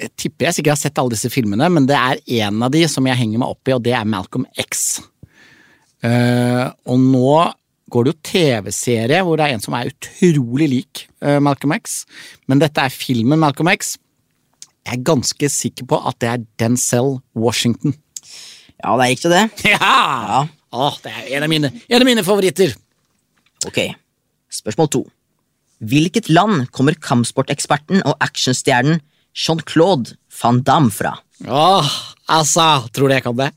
jeg 0.00 0.10
tipper 0.18 0.48
jeg 0.48 0.56
sikkert 0.58 0.74
har 0.74 0.80
sett 0.80 1.00
alle 1.00 1.14
disse 1.14 1.30
filmene, 1.32 1.68
men 1.72 1.86
det 1.88 1.96
er 1.98 2.22
en 2.44 2.62
av 2.66 2.72
de 2.74 2.82
som 2.90 3.06
jeg 3.06 3.20
henger 3.20 3.42
meg 3.42 3.52
opp 3.52 3.68
i, 3.68 3.74
og 3.76 3.84
det 3.84 3.94
er 3.96 4.08
Malcolm 4.08 4.46
X. 4.58 5.02
Uh, 6.04 6.68
og 6.90 6.98
nå 7.00 7.36
går 7.92 8.04
det 8.04 8.12
jo 8.12 8.22
TV-serie 8.28 9.22
hvor 9.24 9.38
det 9.40 9.46
er 9.46 9.54
en 9.54 9.62
som 9.62 9.76
er 9.78 9.88
utrolig 9.88 10.66
lik 10.68 11.04
uh, 11.24 11.38
Malcolm 11.40 11.72
X, 11.78 12.02
men 12.50 12.60
dette 12.60 12.82
er 12.82 12.92
filmen 12.92 13.40
Malcolm 13.40 13.70
X. 13.72 13.94
Jeg 14.84 14.98
er 14.98 15.06
ganske 15.06 15.48
sikker 15.48 15.88
på 15.88 16.00
at 16.10 16.18
det 16.20 16.32
er 16.32 16.44
Denzel 16.60 17.18
Washington. 17.32 17.94
Ja, 18.82 18.98
det 18.98 19.06
er 19.06 19.14
riktig, 19.14 19.32
det. 19.32 19.44
Ja! 19.76 19.94
Ja! 20.28 20.42
Åh, 20.74 20.96
det 21.04 21.12
er 21.12 21.36
en 21.36 21.44
av 21.46 21.50
mine, 21.52 21.70
en 21.70 22.02
av 22.02 22.08
mine 22.08 22.24
favoritter. 22.26 22.74
Ok. 23.68 23.78
Spørsmål 24.52 24.88
to. 24.90 25.02
Hvilket 25.84 26.30
land 26.32 26.66
kommer 26.74 26.94
kampsporteksperten 26.98 28.02
og 28.06 28.14
actionstjernen 28.24 29.00
Jean-Claude 29.34 30.14
van 30.40 30.62
Damme 30.66 30.90
fra? 30.94 31.12
Åh, 31.46 31.90
altså, 32.30 32.88
tror 32.94 33.08
du 33.08 33.14
jeg 33.16 33.24
kan 33.26 33.36
det? 33.38 33.50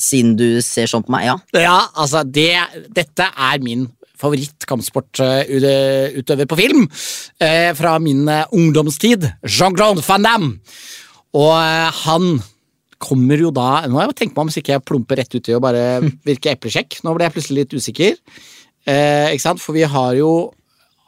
Siden 0.00 0.36
du 0.38 0.60
ser 0.64 0.86
sånn 0.88 1.04
på 1.04 1.12
meg, 1.12 1.24
ja. 1.28 1.36
Ja, 1.58 1.80
altså, 1.98 2.22
det, 2.24 2.56
dette 2.94 3.24
er 3.30 3.58
min 3.64 3.88
favoritt-kampsportutøver 4.22 6.46
på 6.46 6.56
film 6.58 6.88
eh, 7.42 7.74
fra 7.76 7.98
min 8.02 8.28
eh, 8.30 8.46
ungdomstid. 8.54 9.26
Jean-Claude 9.42 10.02
Van 10.06 10.22
Damme. 10.26 10.58
Og 11.34 11.58
eh, 11.58 11.90
han 12.04 12.42
kommer 13.02 13.40
jo 13.40 13.50
da 13.54 13.82
Nå 13.88 13.98
meg 13.98 14.14
om 14.38 14.50
så 14.52 14.62
ikke 14.62 14.76
jeg 14.76 14.86
plumper 14.86 15.20
rett 15.20 15.34
uti 15.34 15.54
og 15.56 15.62
bare 15.64 16.00
virker 16.28 16.54
eplesjekk. 16.54 17.00
Nå 17.04 17.14
ble 17.16 17.28
jeg 17.28 17.36
plutselig 17.36 17.64
litt 17.64 17.76
usikker. 17.76 18.18
Eh, 18.86 19.28
ikke 19.34 19.46
sant? 19.46 19.62
For 19.62 19.76
vi 19.76 19.86
har 19.88 20.16
jo 20.18 20.32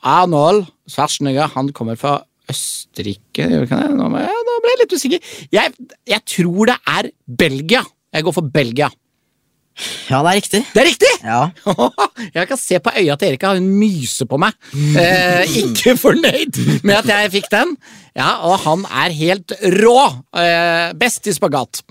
Arnold 0.05 0.67
Schwarzenegger. 0.91 1.53
Han 1.57 1.73
kommer 1.77 1.99
fra 2.01 2.19
Østerrike 2.51 3.47
nå 4.45 4.59
ble 4.61 4.75
jeg 4.75 4.83
litt 4.83 4.97
usikker. 4.99 5.33
Jeg, 5.55 5.89
jeg 6.11 6.27
tror 6.35 6.73
det 6.73 6.79
er 6.97 7.11
Belgia. 7.25 7.85
Jeg 8.15 8.27
går 8.27 8.37
for 8.37 8.53
Belgia. 8.55 8.91
Ja, 10.09 10.21
det 10.23 10.31
er 10.31 10.37
riktig. 10.39 10.61
Det 10.71 10.81
er 10.83 10.87
riktig! 10.87 11.13
Ja. 11.25 11.41
Jeg 12.37 12.49
kan 12.51 12.61
se 12.61 12.79
på 12.79 12.93
øya 12.95 13.17
til 13.19 13.33
Erika, 13.33 13.55
hun 13.57 13.67
myser 13.81 14.29
på 14.31 14.39
meg. 14.39 14.55
Eh, 14.73 15.57
ikke 15.65 15.97
fornøyd 15.99 16.61
med 16.87 16.95
at 17.01 17.09
jeg 17.11 17.33
fikk 17.35 17.49
den. 17.53 17.75
Ja, 18.15 18.29
Og 18.47 18.61
han 18.63 18.85
er 18.87 19.15
helt 19.19 19.55
rå. 19.83 19.97
Eh, 20.39 20.93
best 21.01 21.27
i 21.27 21.35
spagat. 21.35 21.83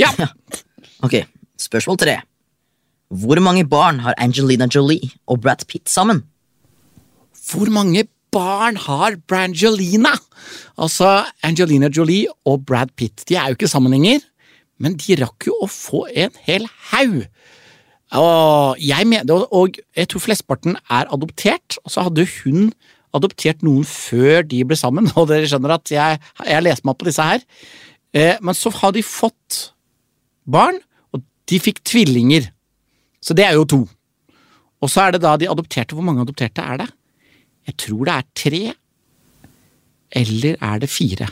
Ja, 0.00 0.12
Ok, 1.06 1.16
spørsmål 1.56 1.96
tre. 2.02 2.18
Hvor 3.10 3.40
mange 3.40 3.64
barn 3.66 4.02
har 4.04 4.14
Angelina 4.20 4.68
Jolie 4.68 5.08
og 5.26 5.40
Brad 5.40 5.64
Pitt 5.66 5.88
sammen? 5.88 6.20
Hvor 7.50 7.70
mange 7.72 8.04
barn 8.30 8.76
har 8.76 9.16
Brangelina? 9.26 10.12
Altså, 10.78 11.24
Angelina 11.42 11.88
Jolie 11.88 12.28
og 12.46 12.66
Brad 12.68 12.92
Pitt 12.96 13.24
de 13.28 13.34
er 13.40 13.48
jo 13.50 13.56
ikke 13.58 13.70
sammen 13.72 13.96
lenger, 13.96 14.20
men 14.80 14.96
de 15.00 15.16
rakk 15.20 15.46
jo 15.50 15.54
å 15.62 15.68
få 15.70 16.06
en 16.18 16.32
hel 16.46 16.64
haug. 16.90 17.20
Og 18.18 18.80
jeg, 18.82 19.06
og- 19.30 19.52
og 19.54 19.76
jeg 19.96 20.08
tror 20.10 20.24
flesteparten 20.24 20.74
er 20.90 21.06
adoptert, 21.14 21.76
og 21.84 21.92
så 21.94 22.02
hadde 22.08 22.24
hun 22.40 22.72
adoptert 23.14 23.62
noen 23.66 23.84
før 23.86 24.42
de 24.46 24.62
ble 24.64 24.76
sammen, 24.78 25.06
og 25.18 25.28
dere 25.30 25.46
skjønner 25.50 25.76
at 25.76 25.92
jeg, 25.94 26.18
jeg 26.46 26.62
leser 26.66 26.82
meg 26.84 26.94
opp 26.94 26.98
på 27.04 27.08
disse 27.10 27.22
her. 27.26 27.44
Eh, 28.14 28.36
men 28.42 28.54
så 28.58 28.72
har 28.80 28.92
de 28.96 29.02
fått 29.06 29.60
barn, 30.50 30.80
og 31.14 31.22
de 31.46 31.60
fikk 31.62 31.82
tvillinger. 31.86 32.48
Så 33.22 33.36
det 33.36 33.44
er 33.46 33.54
jo 33.58 33.64
to. 33.68 33.80
Og 34.80 34.88
så 34.90 35.04
er 35.06 35.12
det 35.14 35.20
da 35.22 35.36
de 35.36 35.46
adopterte. 35.50 35.92
Hvor 35.94 36.02
mange 36.06 36.22
adopterte 36.24 36.64
er 36.64 36.78
det? 36.80 36.88
Jeg 37.68 37.76
tror 37.84 38.04
det 38.08 38.14
er 38.16 38.28
tre. 38.34 38.62
Eller 40.16 40.56
er 40.64 40.78
det 40.82 40.88
fire? 40.90 41.28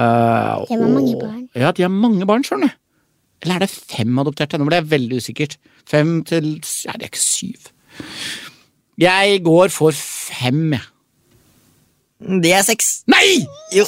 Uh, 0.00 0.64
Det 0.70 0.78
var 0.80 0.92
mange 0.94 1.16
barn. 1.20 1.42
Ja, 1.58 1.72
de 1.76 1.84
har 1.84 1.92
mange 1.92 2.26
barn, 2.28 2.44
skjønner 2.46 2.72
du. 2.72 2.78
Eller 3.44 3.56
er 3.56 3.64
det 3.64 3.70
fem 3.72 4.18
adopterte? 4.20 4.58
Nå 4.60 4.66
ble 4.68 4.80
jeg 4.80 4.90
veldig 4.90 5.18
usikkert. 5.20 5.56
Fem 5.88 6.18
til 6.28 6.54
Ja, 6.84 6.92
det 6.96 7.06
er 7.06 7.12
ikke 7.12 7.22
syv. 7.22 7.70
Jeg 9.00 9.40
går 9.46 9.72
for 9.72 9.96
fem, 9.96 10.74
jeg. 10.76 10.86
Det 12.44 12.50
er 12.52 12.64
seks. 12.66 12.90
Nei! 13.08 13.46
Jo. 13.72 13.86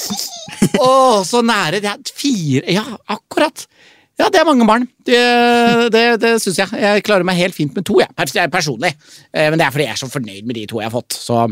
Å, 0.81 0.93
så 1.29 1.43
nære. 1.45 1.83
Det 1.85 1.91
er 1.91 2.15
fire 2.17 2.63
Ja, 2.79 2.85
akkurat. 3.13 3.67
Ja, 4.21 4.29
det 4.33 4.41
er 4.41 4.47
mange 4.49 4.65
barn. 4.69 4.87
Det, 5.09 5.19
det, 5.93 6.03
det 6.23 6.33
syns 6.41 6.61
jeg. 6.63 6.81
Jeg 6.81 7.05
klarer 7.05 7.27
meg 7.29 7.37
helt 7.41 7.57
fint 7.57 7.77
med 7.77 7.85
to, 7.89 7.99
jeg, 8.01 8.13
pers 8.17 8.33
personlig. 8.53 8.93
Eh, 9.33 9.49
Men 9.51 9.59
det 9.61 9.67
er 9.67 9.75
fordi 9.75 9.87
jeg 9.89 9.97
er 9.97 10.01
så 10.01 10.09
fornøyd 10.13 10.49
med 10.49 10.57
de 10.57 10.65
to 10.71 10.81
jeg 10.81 10.89
har 10.89 10.95
fått. 10.95 11.17
Så, 11.17 11.43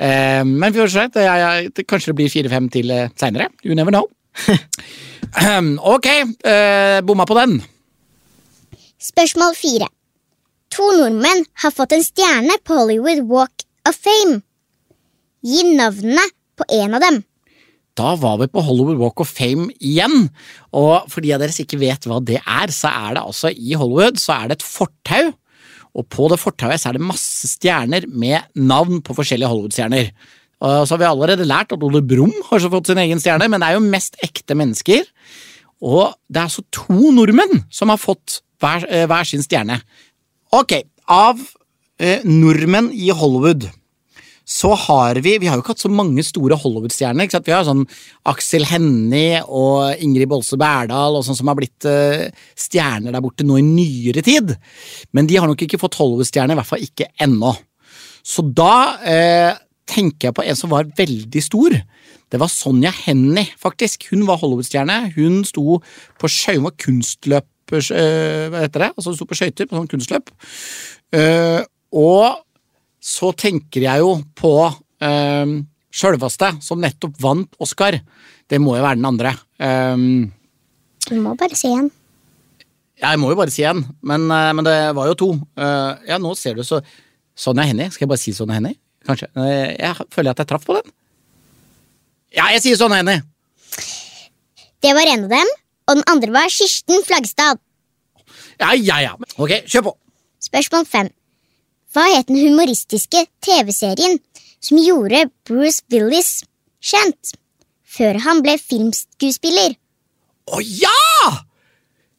eh, 0.00 0.42
men 0.48 0.72
vi 0.72 0.80
får 0.80 0.92
se. 0.96 1.06
Det, 1.14 1.26
er- 1.28 1.68
det, 1.76 1.86
kanskje 1.88 2.12
det 2.12 2.18
blir 2.22 2.32
fire-fem 2.32 2.68
til 2.72 2.90
eh, 2.96 3.08
seinere. 3.20 3.50
You 3.64 3.76
never 3.78 3.92
know. 3.94 4.08
ok, 5.94 6.06
eh, 6.48 7.00
bomma 7.06 7.26
på 7.28 7.36
den. 7.38 7.58
Spørsmål 9.00 9.54
fire. 9.56 9.88
To 10.70 10.86
nordmenn 10.96 11.44
har 11.64 11.72
fått 11.74 11.92
en 11.96 12.04
stjerne 12.04 12.56
på 12.66 12.76
Hollywood 12.78 13.24
Walk 13.30 13.64
of 13.88 13.96
Fame. 13.98 14.40
Gi 15.42 15.64
navnene 15.74 16.22
på 16.60 16.66
en 16.76 16.94
av 16.98 17.02
dem. 17.02 17.22
Da 17.98 18.12
var 18.20 18.36
vi 18.40 18.46
på 18.52 18.62
Hollywood 18.64 19.00
Walk 19.00 19.20
of 19.24 19.32
Fame 19.34 19.70
igjen. 19.82 20.28
Og 20.76 21.08
for 21.10 21.24
de 21.24 21.32
av 21.34 21.40
dere 21.42 21.52
som 21.52 21.64
ikke 21.66 21.80
vet 21.80 22.06
hva 22.08 22.20
det 22.22 22.38
er, 22.44 22.70
så 22.72 22.92
er 22.92 23.16
det 23.18 23.24
altså 23.24 23.50
i 23.50 23.74
Hollywood 23.76 24.20
så 24.22 24.36
er 24.36 24.52
det 24.52 24.60
et 24.60 24.66
fortau. 24.68 25.32
Og 25.96 26.06
på 26.12 26.28
det 26.30 26.38
fortauet 26.40 26.84
er 26.86 26.96
det 26.96 27.02
masse 27.02 27.48
stjerner 27.50 28.06
med 28.08 28.46
navn 28.54 29.00
på 29.04 29.16
forskjellige 29.16 29.50
Hollywood-stjerner. 29.50 30.12
Og 30.60 30.84
så 30.84 30.94
har 30.94 31.00
vi 31.00 31.08
allerede 31.08 31.48
lært 31.48 31.72
at 31.72 31.82
Ole 31.86 32.02
Brumm 32.04 32.34
har 32.50 32.60
så 32.60 32.70
fått 32.72 32.90
sin 32.90 33.00
egen 33.00 33.20
stjerne, 33.22 33.48
men 33.48 33.62
det 33.62 33.70
er 33.70 33.78
jo 33.78 33.86
mest 33.86 34.18
ekte 34.24 34.56
mennesker. 34.58 35.08
Og 35.80 36.12
det 36.28 36.42
er 36.42 36.48
altså 36.50 36.66
to 36.74 37.12
nordmenn 37.16 37.64
som 37.72 37.92
har 37.92 38.00
fått 38.00 38.42
hver, 38.60 38.84
eh, 38.90 39.06
hver 39.08 39.24
sin 39.24 39.42
stjerne. 39.42 39.80
Ok, 40.52 40.76
av 41.08 41.40
eh, 41.98 42.20
nordmenn 42.28 42.90
i 42.92 43.08
Hollywood 43.10 43.70
så 44.50 44.72
har 44.74 45.20
vi 45.22 45.36
Vi 45.38 45.46
har 45.46 45.56
jo 45.56 45.62
ikke 45.62 45.76
hatt 45.76 45.84
så 45.84 45.92
mange 45.92 46.24
store 46.26 46.58
Hollywood-stjerner. 46.58 47.24
ikke 47.24 47.36
sant? 47.36 47.46
Vi 47.46 47.54
har 47.54 47.66
sånn 47.68 47.84
Aksel 48.30 48.66
Hennie 48.66 49.44
og 49.46 50.02
Ingrid 50.02 50.30
Bolse 50.30 50.58
Berdal 50.58 51.18
og 51.18 51.24
sånn 51.26 51.38
som 51.38 51.50
har 51.52 51.58
blitt 51.58 51.86
uh, 51.86 52.26
stjerner 52.58 53.14
der 53.14 53.22
borte 53.22 53.46
nå 53.46 53.60
i 53.60 53.66
nyere 53.66 54.24
tid. 54.26 54.56
Men 55.14 55.30
de 55.30 55.38
har 55.38 55.46
nok 55.46 55.62
ikke 55.66 55.78
fått 55.78 56.00
Hollywood-stjerne, 56.00 56.56
i 56.56 56.58
hvert 56.58 56.70
fall 56.72 56.82
ikke 56.82 57.12
ennå. 57.22 57.54
Så 58.26 58.42
da 58.42 58.74
uh, 58.98 59.52
tenker 59.90 60.28
jeg 60.28 60.38
på 60.40 60.46
en 60.46 60.58
som 60.58 60.74
var 60.74 60.90
veldig 60.98 61.44
stor. 61.46 61.78
Det 62.30 62.38
var 62.42 62.50
Sonja 62.50 62.90
Hennie, 63.04 63.46
faktisk. 63.58 64.10
Hun 64.10 64.26
var 64.26 64.42
Hollywood-stjerne. 64.42 65.00
Hun 65.14 65.40
sto 65.46 65.80
på 66.18 66.30
Skøyen, 66.30 66.66
var 66.66 66.76
kunstløp... 66.78 67.48
eh, 67.70 68.46
hva 68.50 68.66
heter 68.66 68.82
det? 68.82 68.92
Altså 68.96 69.12
hun 69.12 69.18
sto 69.18 69.26
på 69.30 69.36
skøyter, 69.38 69.66
på 69.70 69.78
sånn 69.78 69.90
kunstløp. 69.90 70.30
Uh, 71.14 71.62
og 71.94 72.42
så 73.00 73.30
tenker 73.36 73.84
jeg 73.86 74.02
jo 74.02 74.10
på 74.36 74.52
um, 74.68 75.54
sjølveste, 75.90 76.50
som 76.62 76.80
nettopp 76.82 77.16
vant 77.22 77.56
Oscar. 77.64 77.96
Det 78.50 78.58
må 78.60 78.76
jo 78.76 78.84
være 78.84 78.98
den 79.00 79.08
andre. 79.08 79.32
Um, 79.58 80.28
Du 81.08 81.16
må 81.22 81.32
bare 81.40 81.56
si 81.56 81.70
en. 81.72 81.88
jeg 83.00 83.18
må 83.18 83.30
jo 83.32 83.38
bare 83.40 83.50
si 83.50 83.64
en, 83.64 83.80
men, 84.04 84.26
eh, 84.30 84.50
men 84.54 84.66
det 84.66 84.76
var 84.94 85.08
jo 85.08 85.14
to. 85.16 85.28
Uh, 85.56 85.96
ja, 86.06 86.18
nå 86.20 86.34
ser 86.36 86.54
du 86.58 86.62
så 86.66 86.82
Sonja 87.34 87.64
Hennie. 87.64 87.88
Skal 87.90 88.04
jeg 88.04 88.10
bare 88.12 88.20
si 88.20 88.34
Sonja 88.36 88.58
Hennie? 88.58 88.76
Kanskje. 89.08 89.30
Uh, 89.32 89.72
jeg 89.80 90.06
føler 90.12 90.34
at 90.34 90.42
jeg 90.42 90.50
traff 90.50 90.66
på 90.68 90.76
den. 90.76 90.92
Ja, 92.36 92.50
jeg 92.52 92.60
sier 92.66 92.76
Sonja 92.78 93.00
Hennie! 93.00 93.22
Det 94.80 94.92
var 94.96 95.08
en 95.08 95.24
av 95.26 95.32
dem, 95.32 95.48
og 95.88 95.96
den 95.98 96.06
andre 96.08 96.32
var 96.36 96.52
Kirsten 96.52 97.02
Flagstad. 97.08 97.58
Ja, 98.60 98.74
ja, 98.76 99.00
ja. 99.04 99.14
Ok, 99.40 99.56
kjør 99.68 99.88
på. 99.90 99.94
Spørsmål 100.44 100.86
fem. 100.88 101.08
Hva 101.90 102.06
het 102.12 102.28
den 102.30 102.38
humoristiske 102.38 103.24
TV-serien 103.42 104.20
som 104.62 104.78
gjorde 104.78 105.24
Bruce 105.48 105.82
Willis 105.90 106.44
kjent, 106.78 107.32
før 107.82 108.20
han 108.22 108.42
ble 108.44 108.54
filmskuespiller? 108.62 109.74
Å 110.54 110.60
ja! 110.62 110.98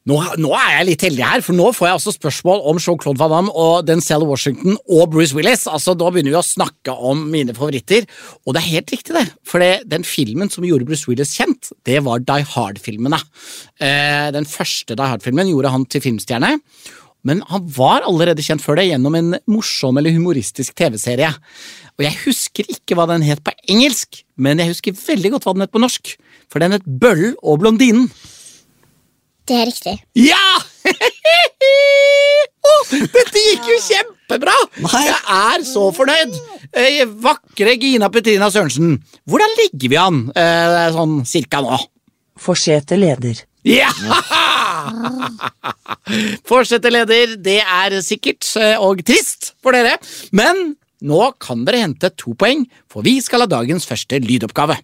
Nå, 0.10 0.18
nå 0.42 0.50
er 0.58 0.72
jeg 0.80 0.86
litt 0.88 1.04
heldig 1.06 1.24
her, 1.24 1.44
for 1.46 1.54
nå 1.56 1.68
får 1.78 1.88
jeg 1.88 1.98
altså 2.00 2.12
spørsmål 2.16 2.64
om 2.68 2.80
Jean-Claude 2.82 3.22
Van 3.22 3.32
Damme 3.32 3.54
og 3.54 3.86
Denzel 3.86 4.26
Washington 4.26 4.80
og 4.90 5.12
Bruce 5.14 5.38
Willis. 5.38 5.68
Altså, 5.70 5.94
Da 5.96 6.10
begynner 6.10 6.34
vi 6.34 6.40
å 6.40 6.44
snakke 6.44 6.96
om 6.98 7.22
mine 7.32 7.54
favoritter. 7.56 8.08
Og 8.44 8.58
det 8.58 8.64
er 8.64 8.72
helt 8.74 8.92
riktig, 8.96 9.14
det. 9.14 9.28
For 9.48 9.62
den 9.62 10.04
filmen 10.08 10.50
som 10.52 10.66
gjorde 10.66 10.90
Bruce 10.90 11.06
Willis 11.08 11.36
kjent, 11.38 11.70
det 11.86 12.02
var 12.04 12.26
Die 12.26 12.48
Hard-filmene. 12.56 13.22
Eh, 13.78 14.32
den 14.34 14.50
første 14.50 14.98
Die 14.98 15.12
Hard-filmen 15.14 15.54
gjorde 15.54 15.76
han 15.78 15.86
til 15.86 16.04
filmstjerne. 16.10 16.58
Men 17.28 17.44
han 17.52 17.68
var 17.76 18.06
allerede 18.08 18.44
kjent 18.46 18.64
før 18.64 18.80
det 18.80 18.88
gjennom 18.90 19.16
en 19.18 19.36
morsom 19.52 20.00
eller 20.02 20.16
humoristisk 20.16 20.74
TV-serie. 20.78 21.30
Og 22.00 22.06
jeg 22.08 22.18
husker 22.24 22.70
ikke 22.72 22.98
hva 22.98 23.06
den 23.12 23.26
het 23.28 23.44
på 23.46 23.54
engelsk, 23.70 24.24
men 24.42 24.62
jeg 24.62 24.74
husker 24.74 24.98
veldig 24.98 25.36
godt 25.36 25.46
hva 25.48 25.56
den 25.58 25.66
het 25.68 25.74
på 25.74 25.82
norsk. 25.84 26.16
For 26.52 26.64
den 26.64 26.74
het 26.78 26.86
Bøllen 26.86 27.36
og 27.42 27.62
blondinen. 27.62 28.10
Det 29.50 29.58
er 29.58 29.68
riktig. 29.70 29.94
Ja! 30.18 30.42
oh, 32.72 32.92
dette 32.92 33.42
gikk 33.42 33.70
jo 33.70 33.78
kjempebra! 33.86 34.58
Nei. 34.86 35.04
Jeg 35.08 35.22
er 35.38 35.66
så 35.68 35.88
fornøyd! 35.96 36.38
Vakre 37.22 37.76
Gina 37.82 38.08
Petrina 38.14 38.48
Sørensen, 38.54 38.96
hvordan 39.28 39.58
ligger 39.60 39.92
vi 39.92 39.98
an 40.00 40.22
eh, 40.40 40.86
sånn 40.96 41.18
cirka 41.28 41.60
nå? 41.66 41.80
Forsete 42.42 42.98
leder. 42.98 43.42
Ja! 43.68 43.92
Fortsette 46.50 46.90
leder, 46.90 47.36
det 47.38 47.60
er 47.62 47.98
sikkert 48.02 48.48
eh, 48.58 48.78
og 48.82 49.04
trist 49.06 49.54
for 49.62 49.76
dere, 49.76 50.00
men 50.34 50.76
nå 51.02 51.32
kan 51.42 51.62
dere 51.68 51.84
hente 51.84 52.10
to 52.18 52.34
poeng, 52.38 52.66
for 52.90 53.06
vi 53.06 53.20
skal 53.22 53.46
ha 53.46 53.50
dagens 53.50 53.86
første 53.90 54.18
lydoppgave. 54.24 54.80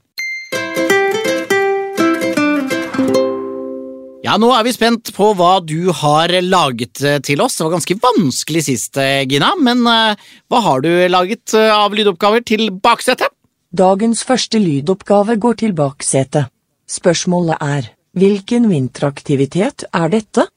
Ja, 4.27 4.35
nå 4.35 4.49
er 4.51 4.65
vi 4.67 4.75
spent 4.75 5.13
på 5.15 5.31
hva 5.39 5.57
du 5.63 5.89
har 6.03 6.33
laget 6.43 7.01
eh, 7.01 7.17
til 7.23 7.41
oss. 7.41 7.57
Det 7.57 7.65
var 7.65 7.77
ganske 7.79 7.99
vanskelig 8.03 8.65
sist, 8.69 9.01
eh, 9.01 9.25
Gina, 9.25 9.55
men 9.57 9.81
hva 9.87 10.63
har 10.69 10.85
du 10.85 10.91
laget 11.09 11.57
av 11.57 11.97
lydoppgaver 11.97 12.45
til 12.45 12.69
baksetet? 12.71 13.33
Dagens 13.73 14.21
første 14.23 14.61
lydoppgave 14.61 15.35
går 15.41 15.61
til 15.65 15.73
baksetet. 15.75 16.53
Spørsmålet 16.87 17.57
er, 17.59 17.89
hvilken 18.17 18.69
vinteraktivitet 18.71 19.85
er 19.93 20.09
dette? 20.13 20.47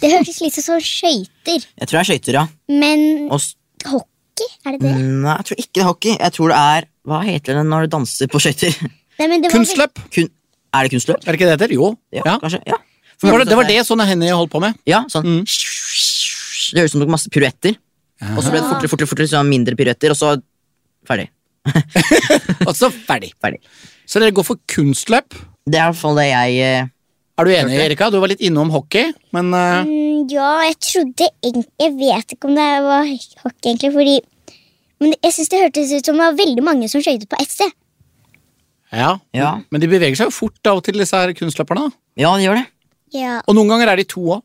Det 0.00 0.10
hørtes 0.12 0.40
litt 0.42 0.56
ut 0.58 0.64
som 0.66 0.80
skøyter. 0.82 1.64
Jeg 1.64 1.88
tror 1.88 1.96
det 1.96 2.02
er 2.02 2.08
skøyter, 2.10 2.38
ja. 2.40 2.44
Men 2.68 3.04
Og 3.32 3.40
s- 3.40 3.54
hockey, 3.86 4.48
er 4.66 4.72
det 4.76 4.80
det? 4.82 4.92
Nei, 5.00 5.36
jeg 5.38 5.46
tror 5.48 5.60
ikke 5.62 5.72
det 5.74 5.82
er 5.84 5.88
hockey. 5.88 6.16
Jeg 6.18 6.32
tror 6.32 6.48
det 6.52 6.58
er 6.58 6.88
Hva 7.04 7.18
heter 7.24 7.54
det 7.58 7.66
når 7.68 7.84
du 7.84 7.96
danser 7.98 8.26
på 8.32 8.40
skøyter? 8.40 8.72
Nei, 9.20 9.38
det 9.40 9.52
Kunstløp. 9.52 10.00
Kun... 10.14 10.28
Er 10.74 10.86
det 10.86 10.90
kunstløp? 10.96 11.22
Er 11.22 11.30
det 11.30 11.38
ikke 11.38 11.46
det 11.46 11.54
det 11.54 11.68
heter? 11.68 11.74
Jo. 11.76 11.92
Ja, 12.14 12.22
Ja. 12.26 12.38
kanskje. 12.42 12.60
Ja. 12.66 12.80
Det 13.22 13.30
var, 13.30 13.44
det 13.46 13.56
var 13.56 13.68
det 13.68 13.78
sånne 13.86 14.04
Henny 14.08 14.28
holdt 14.34 14.50
på 14.52 14.60
med. 14.60 14.74
Ja, 14.90 15.04
sånn. 15.08 15.24
Mm. 15.24 15.44
Det 15.44 16.80
høres 16.82 16.90
ut 16.90 16.96
som 16.96 17.04
det 17.04 17.12
masse 17.14 17.30
piruetter. 17.32 17.76
Og 18.34 18.42
så 18.42 18.50
ble 18.50 18.60
det 18.60 18.66
fortere, 18.68 18.90
fortere, 18.90 19.10
fortere, 19.10 19.30
så 19.30 19.42
mindre 19.46 19.76
piruetter, 19.78 20.12
og 20.14 20.18
så 20.18 20.34
ferdig. 21.08 21.28
Og 22.68 22.74
så 22.76 22.90
ferdig. 22.92 23.30
ferdig. 23.40 23.60
Så 24.04 24.20
dere 24.20 24.34
går 24.36 24.44
for 24.44 24.60
kunstløp. 24.68 25.32
Det 25.64 25.78
er 25.78 25.86
i 25.86 25.92
hvert 25.92 26.00
fall 26.00 26.18
det 26.20 26.26
jeg 26.28 26.82
uh, 26.84 26.90
Er 27.40 27.46
du 27.48 27.52
enig. 27.54 27.78
Erika? 27.86 28.10
Du 28.12 28.18
var 28.20 28.28
litt 28.28 28.42
innom 28.44 28.68
hockey, 28.74 29.14
men 29.32 29.48
uh... 29.56 29.80
Mm, 29.88 30.26
ja, 30.32 30.50
jeg 30.68 30.76
trodde 30.84 31.30
Jeg 31.40 31.94
vet 31.96 32.34
ikke 32.36 32.50
om 32.50 32.58
det 32.58 32.66
var 32.84 33.08
hockey, 33.08 33.70
egentlig, 33.70 33.92
fordi 33.96 34.18
Men 35.00 35.16
jeg 35.24 35.32
synes 35.38 35.52
det 35.54 35.62
hørtes 35.62 35.94
ut 35.94 36.10
som 36.10 36.20
det 36.20 36.26
var 36.26 36.36
veldig 36.42 36.66
mange 36.66 36.90
som 36.92 37.00
skøytet 37.04 37.30
på 37.32 37.40
ett 37.40 37.52
sted. 37.56 37.72
Ja. 38.96 39.10
Ja. 39.36 39.50
Men 39.70 39.82
de 39.82 39.88
beveger 39.90 40.16
seg 40.18 40.30
jo 40.30 40.34
fort 40.36 40.70
av 40.70 40.80
og 40.80 40.84
til, 40.86 40.98
disse 41.00 41.16
her 41.18 41.32
kunstløperne. 41.36 41.90
Ja, 42.20 42.32
de 42.38 42.46
gjør 42.46 42.60
det. 42.60 42.66
Ja. 43.14 43.36
Og 43.46 43.54
noen 43.54 43.68
ganger 43.70 43.92
er 43.92 44.00
de 44.00 44.06
to 44.10 44.22
òg. 44.38 44.42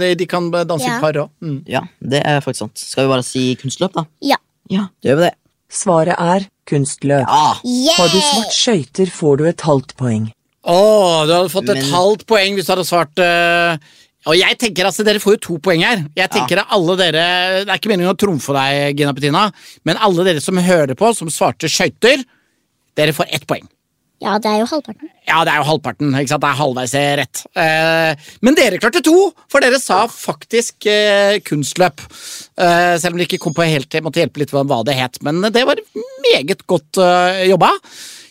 De, 0.00 0.14
de 0.16 0.26
kan 0.30 0.46
danse 0.54 0.86
Ja. 0.88 0.96
i 0.96 1.00
par 1.02 1.18
òg. 1.20 1.30
Mm. 1.44 1.58
Ja, 1.68 1.82
det 2.00 2.22
er 2.24 2.40
faktisk 2.44 2.64
sant. 2.64 2.78
Skal 2.80 3.04
vi 3.06 3.12
bare 3.12 3.26
si 3.26 3.42
kunstløp, 3.60 3.92
da? 3.96 4.06
Ja. 4.24 4.38
Ja, 4.72 4.88
da 5.02 5.10
gjør 5.10 5.20
vi 5.20 5.26
det. 5.28 5.34
Svaret 5.76 6.16
er 6.18 6.46
kunstløp. 6.66 7.26
Ja, 7.26 7.92
Har 7.98 8.08
du 8.08 8.18
svart 8.22 8.54
skøyter, 8.54 9.10
får 9.12 9.36
du 9.38 9.44
et 9.50 9.60
halvt 9.66 9.96
poeng. 9.98 10.30
Å, 10.66 10.78
du 11.28 11.32
hadde 11.34 11.52
fått 11.52 11.68
et 11.70 11.78
Men- 11.82 11.92
halvt 11.92 12.24
poeng 12.26 12.54
hvis 12.58 12.66
du 12.66 12.72
hadde 12.74 12.86
svart 12.88 13.22
uh... 13.22 13.76
Og 14.26 14.34
jeg 14.34 14.56
tenker 14.58 14.88
altså, 14.88 15.04
Dere 15.06 15.20
får 15.22 15.36
jo 15.36 15.42
to 15.44 15.56
poeng 15.62 15.84
her. 15.86 16.00
Jeg 16.18 16.30
tenker 16.34 16.58
at 16.58 16.72
alle 16.74 16.96
dere 16.98 17.20
Det 17.62 17.70
er 17.70 17.78
ikke 17.78 17.92
meningen 17.92 18.10
å 18.10 18.16
trumfe 18.18 18.50
deg, 18.56 18.96
Gina 18.98 19.12
Petina, 19.14 19.44
men 19.86 20.00
alle 20.02 20.24
dere 20.26 20.42
som 20.42 20.58
hører 20.58 20.96
på, 20.98 21.12
som 21.14 21.30
svarte 21.30 21.70
skøyter, 21.70 22.24
dere 22.98 23.14
får 23.14 23.30
ett 23.30 23.46
poeng. 23.46 23.62
Ja, 24.22 24.38
det 24.40 24.48
er 24.48 24.62
jo 24.62 24.66
halvparten. 24.70 25.10
Ja, 25.28 25.42
det 25.44 25.52
er 25.52 25.60
jo 25.60 25.66
halvparten. 25.68 26.14
ikke 26.16 26.30
sant? 26.32 26.42
Det 26.44 26.48
er 26.48 26.60
halvveis 26.60 26.94
rett. 27.20 27.40
Eh, 27.62 28.28
men 28.46 28.56
dere 28.56 28.78
klarte 28.80 29.02
to, 29.04 29.16
for 29.52 29.60
dere 29.64 29.80
sa 29.82 30.06
faktisk 30.08 30.86
eh, 30.88 31.36
kunstløp. 31.44 32.00
Eh, 32.56 32.94
selv 32.96 33.12
om 33.12 33.20
dere 33.20 33.28
ikke 33.28 33.42
kom 33.44 33.56
på 33.56 33.66
helt, 33.68 33.92
jeg 33.92 34.04
måtte 34.06 34.22
hjelpe 34.22 34.40
litt 34.40 34.54
med 34.56 34.70
hva 34.72 34.80
det 34.88 34.96
het. 34.96 35.20
Men 35.26 35.44
det 35.52 35.66
var 35.68 35.82
meget 36.24 36.64
godt 36.64 37.02
eh, 37.02 37.42
jobba. 37.50 37.74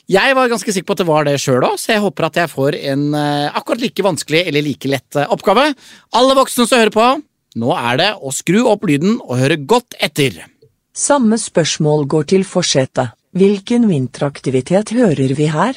Jeg 0.10 0.36
var 0.38 0.50
ganske 0.50 0.74
sikker 0.74 0.86
på 0.90 0.94
at 0.98 1.02
det 1.02 1.08
var 1.10 1.26
det 1.26 1.38
sjøl 1.42 1.64
òg, 1.66 1.78
så 1.82 1.96
jeg 1.96 2.02
håper 2.04 2.28
at 2.28 2.36
jeg 2.38 2.52
får 2.52 2.78
en 2.94 3.06
eh, 3.18 3.54
akkurat 3.58 3.82
like 3.82 4.06
vanskelig 4.06 4.44
eller 4.46 4.66
like 4.66 4.90
lett 4.90 5.18
eh, 5.18 5.30
oppgave. 5.34 5.72
Alle 6.18 6.36
voksne 6.38 6.66
som 6.70 6.82
hører 6.82 6.94
på, 6.94 7.08
nå 7.62 7.78
er 7.78 8.02
det 8.02 8.10
å 8.22 8.34
skru 8.34 8.64
opp 8.70 8.86
lyden 8.90 9.20
og 9.22 9.38
høre 9.42 9.58
godt 9.62 9.98
etter. 10.02 10.44
Samme 10.96 11.38
spørsmål 11.42 12.06
går 12.10 12.30
til 12.36 12.46
forsetet. 12.48 13.18
Hvilken 13.36 13.90
vinteraktivitet 13.90 14.94
hører 14.96 15.34
vi 15.36 15.50
her? 15.52 15.76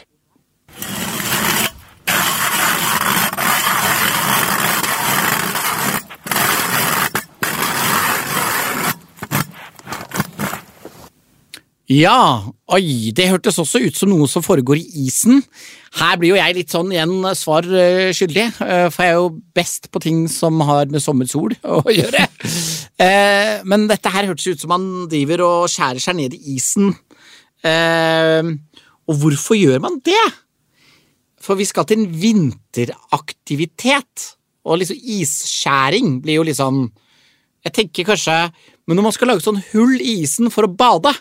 Ja, 11.88 12.44
oi, 12.70 13.10
det 13.16 13.26
hørtes 13.32 13.58
også 13.58 13.80
ut 13.82 13.98
som 13.98 14.12
noe 14.12 14.28
som 14.30 14.44
foregår 14.44 14.78
i 14.78 15.08
isen. 15.08 15.42
Her 15.98 16.14
blir 16.20 16.36
jo 16.36 16.38
jeg 16.38 16.58
litt 16.60 16.70
sånn 16.70 16.94
igjen 16.94 17.26
svar 17.34 17.66
eh, 17.66 18.12
skyldig, 18.14 18.46
eh, 18.62 18.86
for 18.92 19.02
jeg 19.02 19.16
er 19.16 19.18
jo 19.18 19.34
best 19.58 19.90
på 19.90 20.04
ting 20.04 20.26
som 20.30 20.62
har 20.68 20.86
med 20.92 21.02
sommersol 21.02 21.58
å 21.80 21.82
gjøre. 21.90 22.28
Eh, 23.02 23.66
men 23.66 23.90
dette 23.90 24.14
her 24.14 24.30
hørtes 24.30 24.46
ut 24.46 24.62
som 24.62 24.76
man 24.76 24.88
driver 25.10 25.42
og 25.48 25.70
skjærer 25.74 26.06
seg 26.06 26.20
ned 26.20 26.38
i 26.38 26.58
isen. 26.60 26.92
Eh, 27.66 28.50
og 29.08 29.22
hvorfor 29.22 29.58
gjør 29.58 29.82
man 29.82 29.98
det? 30.04 30.26
For 31.42 31.58
vi 31.58 31.66
skal 31.68 31.86
til 31.88 32.02
en 32.02 32.10
vinteraktivitet, 32.22 34.34
og 34.68 34.80
liksom 34.80 34.98
isskjæring 34.98 36.18
blir 36.22 36.40
jo 36.40 36.44
liksom 36.44 36.90
Jeg 37.64 37.72
tenker 37.72 38.04
kanskje 38.04 38.34
Men 38.86 38.98
når 38.98 39.04
man 39.06 39.12
skal 39.14 39.28
lage 39.30 39.40
sånn 39.40 39.62
hull 39.70 39.94
i 39.96 40.18
isen 40.24 40.50
for 40.52 40.66
å 40.66 40.68
bade 40.68 41.14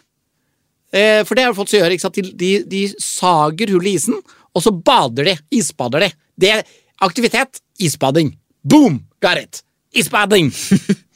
Eh, 0.91 1.23
for 1.27 1.35
det 1.35 1.43
har 1.43 1.55
folk 1.55 1.69
som 1.69 1.81
gjør, 1.81 1.93
ikke 1.93 2.05
sant? 2.05 2.17
De, 2.17 2.33
de, 2.39 2.51
de 2.69 2.83
sager 3.03 3.73
hull 3.75 3.87
i 3.89 3.95
isen, 3.97 4.19
og 4.55 4.63
så 4.63 4.71
bader 4.71 5.31
de. 5.31 5.35
Isbader 5.59 6.05
de. 6.05 6.11
Det 6.39 6.51
er 6.53 6.63
aktivitet. 7.03 7.61
Isbading. 7.83 8.31
Boom! 8.63 9.01
Got 9.21 9.41
it! 9.41 9.61
Isbading! 9.97 10.51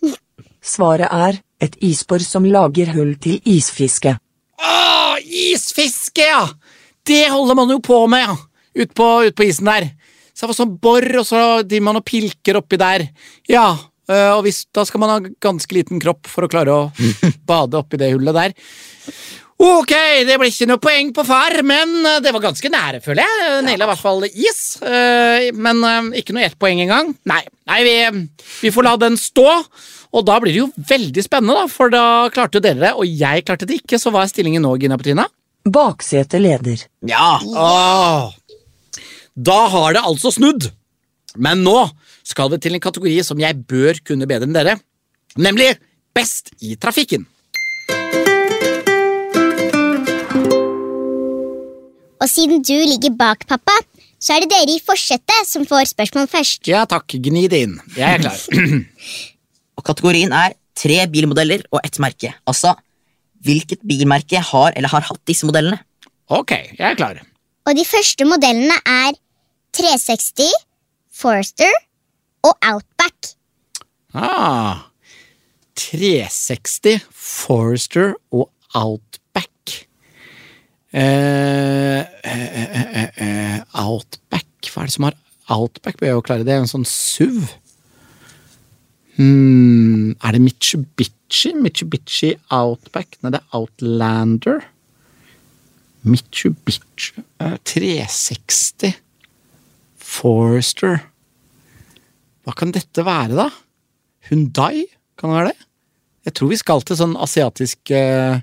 Svaret 0.73 1.09
er 1.09 1.39
et 1.61 1.77
isbor 1.85 2.21
som 2.25 2.45
lager 2.45 2.91
hull 2.95 3.15
til 3.21 3.39
isfiske. 3.49 4.13
Å, 4.61 5.17
isfiske, 5.21 6.25
ja! 6.25 6.45
Det 7.07 7.23
holder 7.33 7.57
man 7.57 7.71
jo 7.73 7.79
på 7.83 8.03
med, 8.11 8.27
ja. 8.27 8.37
Ut 8.81 8.93
på, 8.95 9.07
ut 9.27 9.35
på 9.35 9.47
isen 9.47 9.67
der. 9.67 9.89
Så 10.31 10.45
det 10.45 10.51
var 10.51 10.59
sånn 10.61 10.75
bor, 10.81 11.07
og 11.19 11.27
så 11.27 11.41
driver 11.65 11.87
man 11.89 11.99
og 11.99 12.07
pilker 12.07 12.59
oppi 12.61 12.79
der. 12.79 13.07
Ja, 13.51 13.67
øh, 13.75 14.29
og 14.37 14.45
hvis, 14.45 14.63
da 14.73 14.85
skal 14.87 15.03
man 15.03 15.11
ha 15.11 15.33
ganske 15.43 15.75
liten 15.75 16.01
kropp 16.01 16.29
for 16.31 16.47
å 16.47 16.51
klare 16.51 16.77
å 16.77 17.11
bade 17.49 17.79
oppi 17.81 17.99
det 17.99 18.13
hullet 18.13 18.37
der. 18.37 18.55
Ok, 19.61 19.91
det 20.25 20.39
ble 20.41 20.47
ikke 20.49 20.65
noe 20.65 20.81
poeng 20.81 21.11
på 21.13 21.23
far, 21.27 21.59
men 21.67 21.91
øh, 21.99 22.19
det 22.23 22.31
var 22.33 22.41
ganske 22.47 22.71
nære, 22.73 23.01
føler 23.05 23.27
jeg. 23.27 23.57
Naila 23.67 23.85
i 23.85 23.91
hvert 23.91 24.01
fall 24.01 24.25
is, 24.29 24.61
øh, 24.81 25.49
men 25.53 25.83
øh, 25.85 26.13
ikke 26.17 26.33
noe 26.33 26.47
ett 26.47 26.57
poeng 26.61 26.81
engang. 26.81 27.11
Nei, 27.29 27.43
nei 27.69 27.81
vi, 27.85 27.95
vi 28.63 28.71
får 28.73 28.87
la 28.87 28.95
den 29.03 29.19
stå. 29.21 29.49
Og 30.11 30.25
da 30.27 30.37
blir 30.43 30.51
det 30.51 30.59
jo 30.59 30.69
veldig 30.75 31.23
spennende, 31.23 31.55
da, 31.55 31.67
for 31.71 31.91
da 31.93 32.03
klarte 32.33 32.59
jo 32.59 32.63
dere 32.65 32.81
det, 32.83 32.91
og 32.99 33.07
jeg 33.07 33.45
klarte 33.47 33.67
det 33.69 33.79
ikke. 33.79 33.99
Så 34.01 34.11
hva 34.11 34.25
er 34.25 34.31
stillingen 34.31 34.63
nå, 34.65 34.73
Gina 34.81 34.97
Petrina? 34.99 35.27
Baksete 35.63 36.41
leder. 36.41 36.83
Ja! 37.07 37.37
Åh. 37.39 38.31
Da 39.35 39.59
har 39.71 39.95
det 39.95 40.03
altså 40.03 40.33
snudd. 40.35 40.67
Men 41.39 41.63
nå 41.63 41.77
skal 42.27 42.51
vi 42.51 42.59
til 42.59 42.75
en 42.75 42.83
kategori 42.83 43.21
som 43.23 43.39
jeg 43.39 43.63
bør 43.69 44.01
kunne 44.03 44.27
bedre 44.27 44.49
enn 44.49 44.57
dere. 44.57 44.75
Nemlig 45.39 45.71
Best 46.11 46.51
i 46.59 46.75
trafikken. 46.75 47.23
Og 52.21 52.27
siden 52.29 52.59
du 52.61 52.75
ligger 52.75 53.15
bak, 53.17 53.47
pappa, 53.47 53.77
så 54.21 54.35
er 54.35 54.43
det 54.43 54.51
dere 54.51 54.75
i 54.75 54.81
forsetet 54.83 55.47
som 55.47 55.63
får 55.65 55.93
spørsmål 55.93 56.27
først. 56.29 56.67
Ja 56.69 56.83
takk, 56.89 57.15
gni 57.15 57.47
det 57.49 57.63
inn. 57.65 57.77
Jeg 57.95 58.19
er 58.19 58.25
klar. 58.27 58.43
Og 59.81 59.87
kategorien 59.89 60.29
er 60.29 60.53
tre 60.77 61.01
bilmodeller 61.09 61.63
og 61.73 61.81
ett 61.81 61.97
merke. 62.01 62.29
Altså, 62.45 62.75
hvilket 63.41 63.81
bilmerke 63.81 64.37
har 64.51 64.75
eller 64.77 64.93
har 64.93 65.07
hatt 65.09 65.21
disse 65.25 65.47
modellene? 65.49 65.81
ok, 66.31 66.51
jeg 66.77 66.85
er 66.87 66.95
klar. 66.95 67.17
Og 67.67 67.75
de 67.75 67.83
første 67.83 68.23
modellene 68.23 68.77
er 68.87 69.17
360, 69.75 70.47
Forester 71.11 71.73
og 72.47 72.53
Outback. 72.63 73.33
Ah, 74.15 74.87
360, 75.75 77.03
Forester 77.11 78.13
og 78.31 78.47
Outback. 78.77 79.75
Eh, 80.93 81.99
eh, 81.99 82.47
eh, 82.61 82.87
eh, 83.01 83.09
eh, 83.25 83.59
Outback 83.79 84.47
Hva 84.71 84.83
er 84.83 84.89
det 84.89 84.95
som 84.95 85.05
har 85.07 85.15
Outback? 85.51 85.99
Bør 85.99 86.07
jeg 86.07 86.17
jo 86.17 86.23
klare 86.25 86.47
det. 86.47 86.55
En 86.55 86.67
sånn 86.71 86.87
SUV. 86.87 87.47
Hmm, 89.17 90.11
er 90.23 90.35
det 90.35 90.41
Mitsubishi? 90.41 91.53
Mitsubishi 91.57 92.35
Outback? 92.49 93.17
Nei, 93.21 93.33
det 93.33 93.41
er 93.41 93.57
Outlander. 93.57 94.61
Mitsubishi 96.07 97.21
eh, 97.41 97.57
360 97.67 98.95
Forester 100.01 100.97
Hva 102.41 102.55
kan 102.57 102.71
dette 102.73 103.05
være, 103.05 103.35
da? 103.37 103.49
Hundai? 104.31 104.87
Kan 105.19 105.29
det 105.29 105.37
være 105.37 105.51
det? 105.51 105.67
Jeg 106.25 106.37
tror 106.37 106.49
vi 106.51 106.61
skal 106.61 106.81
til 106.85 106.97
sånn 106.97 107.13
asiatisk 107.21 107.93
uh... 107.93 108.39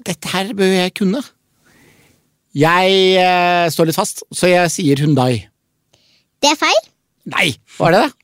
Dette 0.00 0.30
her 0.32 0.50
bør 0.56 0.70
jeg 0.72 0.94
kunne. 0.96 1.20
Jeg 2.56 2.94
uh, 3.20 3.66
står 3.70 3.90
litt 3.90 3.98
fast, 3.98 4.24
så 4.34 4.48
jeg 4.48 4.72
sier 4.72 5.02
Hundai. 5.04 5.44
Det 6.40 6.50
er 6.50 6.58
feil. 6.58 6.80
Nei, 7.30 7.50
var 7.76 7.94
det 7.94 8.00
det? 8.06 8.19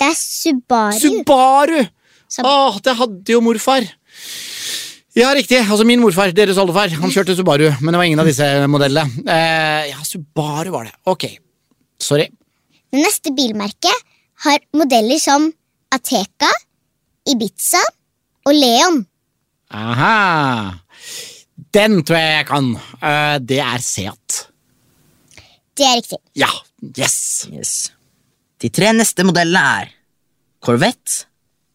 Det 0.00 0.06
er 0.08 0.16
Subaru. 0.16 0.96
Subaru! 0.96 1.80
Sub 2.30 2.46
Åh, 2.46 2.78
det 2.86 2.94
hadde 2.96 3.34
jo 3.34 3.40
morfar. 3.44 3.84
Ja, 5.18 5.32
riktig. 5.34 5.58
Altså 5.66 5.84
min 5.84 6.00
morfar, 6.00 6.30
deres 6.32 6.58
oldefar, 6.62 6.92
han 7.02 7.12
kjørte 7.12 7.34
Subaru, 7.36 7.66
men 7.82 7.92
det 7.92 7.98
var 8.00 8.06
ingen 8.08 8.22
av 8.22 8.28
disse 8.30 8.46
modellene. 8.70 9.24
Eh, 9.26 9.90
ja, 9.90 9.98
Subaru 10.06 10.70
var 10.72 10.86
det. 10.88 10.94
Ok. 11.10 11.26
Sorry. 12.00 12.28
Det 12.90 13.02
neste 13.02 13.34
bilmerket 13.36 14.06
har 14.46 14.62
modeller 14.78 15.20
som 15.20 15.50
Ateca, 15.92 16.48
Ibiza 17.28 17.82
og 18.48 18.56
Leon. 18.56 19.02
Aha. 19.74 20.78
Den 21.74 22.00
tror 22.06 22.16
jeg 22.18 22.38
jeg 22.38 22.48
kan. 22.48 22.72
Eh, 23.02 23.36
det 23.52 23.60
er 23.66 23.84
Seat. 23.84 24.44
Det 25.76 25.86
er 25.86 25.98
riktig. 26.00 26.22
Ja. 26.38 26.48
Yes. 26.96 27.18
Yes. 27.52 27.74
De 28.60 28.68
tre 28.68 28.90
neste 28.92 29.24
modellene 29.24 29.60
er 29.80 29.92
Corvette, 30.60 31.24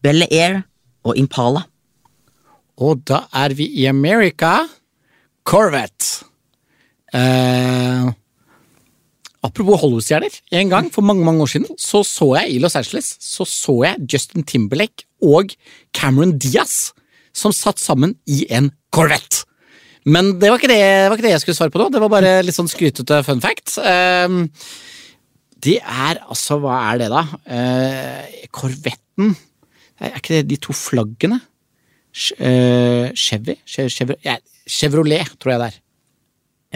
Bel 0.02 0.22
Air 0.28 0.60
og 1.06 1.18
Impala. 1.18 1.64
Og 2.78 3.00
da 3.08 3.24
er 3.34 3.54
vi 3.56 3.66
i 3.80 3.88
America. 3.90 4.60
Corvette. 5.46 6.26
Eh, 7.14 8.06
Apropos 9.46 9.78
Hollywood-stjerner. 9.80 10.34
En 10.58 10.70
gang 10.70 10.88
for 10.92 11.06
mange 11.06 11.24
mange 11.24 11.42
år 11.42 11.50
siden 11.50 11.78
så 11.78 12.02
så 12.06 12.32
jeg 12.40 12.54
i 12.56 12.58
Los 12.62 12.76
Angeles 12.78 13.12
så 13.22 13.46
så 13.46 13.76
jeg 13.84 14.06
Justin 14.12 14.42
Timberlake 14.42 15.06
og 15.22 15.54
Cameron 15.94 16.34
Diaz 16.38 16.92
som 17.36 17.52
satt 17.54 17.78
sammen 17.78 18.16
i 18.26 18.46
en 18.50 18.72
Corvette. 18.90 19.44
Men 20.06 20.36
det 20.40 20.50
var 20.50 20.58
ikke 20.58 20.70
det, 20.70 20.78
det, 20.78 21.08
var 21.10 21.18
ikke 21.18 21.26
det 21.26 21.34
jeg 21.34 21.42
skulle 21.42 21.58
svare 21.58 21.74
på 21.74 21.80
nå. 21.82 21.88
Det 21.90 22.00
var 22.02 22.10
bare 22.10 22.34
litt 22.46 22.56
sånn 22.56 22.70
skrytete 22.70 23.22
fun 23.26 23.42
fact. 23.42 23.74
Um, 23.82 24.46
det 25.64 25.78
er 25.80 26.20
altså 26.26 26.58
Hva 26.60 26.76
er 26.92 26.98
det, 27.00 27.10
da? 27.12 27.22
Korvetten? 28.52 29.32
Corvetten 29.32 29.36
Er 30.00 30.18
ikke 30.18 30.36
det 30.36 30.48
de 30.50 30.58
to 30.60 30.74
flaggene? 30.76 31.38
Eh, 32.40 33.12
Chevy? 33.16 33.56
Ja, 34.24 34.36
Chevrolet, 34.68 35.32
tror 35.40 35.52
jeg 35.54 35.60
det 35.60 35.68
er. 35.68 35.78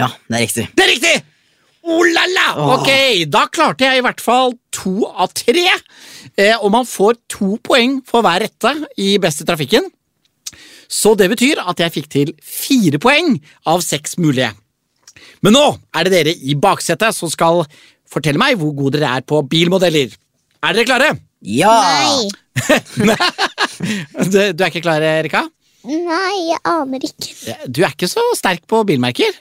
Ja, 0.01 0.09
det 0.29 0.37
er 0.37 0.45
riktig. 0.45 0.67
Det 0.77 0.85
er 0.85 0.91
riktig! 0.95 1.15
Oh 1.91 2.05
la 2.05 2.27
la! 2.29 2.47
Ok, 2.77 2.91
da 3.33 3.47
klarte 3.53 3.89
jeg 3.89 4.01
i 4.01 4.05
hvert 4.05 4.21
fall 4.21 4.53
to 4.73 5.09
av 5.09 5.33
tre. 5.37 5.65
Eh, 6.37 6.57
og 6.61 6.69
man 6.73 6.89
får 6.89 7.19
to 7.33 7.57
poeng 7.65 7.99
for 8.07 8.25
hver 8.25 8.45
rette 8.45 8.75
i 9.01 9.15
Beste 9.21 9.49
trafikken. 9.49 9.89
Så 10.91 11.15
det 11.19 11.31
betyr 11.33 11.63
at 11.63 11.81
jeg 11.81 11.95
fikk 11.97 12.11
til 12.13 12.35
fire 12.45 13.01
poeng 13.03 13.37
av 13.71 13.85
seks 13.85 14.19
mulige. 14.21 14.53
Men 15.45 15.57
nå 15.57 15.67
er 15.97 16.07
det 16.07 16.13
dere 16.15 16.35
i 16.37 16.57
baksetet 16.59 17.17
som 17.17 17.31
skal 17.33 17.65
fortelle 18.11 18.41
meg 18.41 18.59
hvor 18.61 18.75
gode 18.77 18.99
dere 18.99 19.21
er 19.21 19.27
på 19.27 19.41
bilmodeller. 19.51 20.13
Er 20.61 20.77
dere 20.77 20.89
klare? 20.89 21.11
Ja! 21.41 21.75
Nei. 21.81 23.17
Du, 23.81 24.37
du 24.53 24.61
er 24.61 24.67
ikke 24.69 24.83
klar, 24.85 25.01
Erika? 25.01 25.47
Nei, 25.89 26.35
jeg 26.51 26.59
aner 26.69 27.07
ikke. 27.07 27.55
Du 27.65 27.79
er 27.81 27.95
ikke 27.95 28.11
så 28.11 28.21
sterk 28.37 28.67
på 28.69 28.83
bilmerker? 28.85 29.39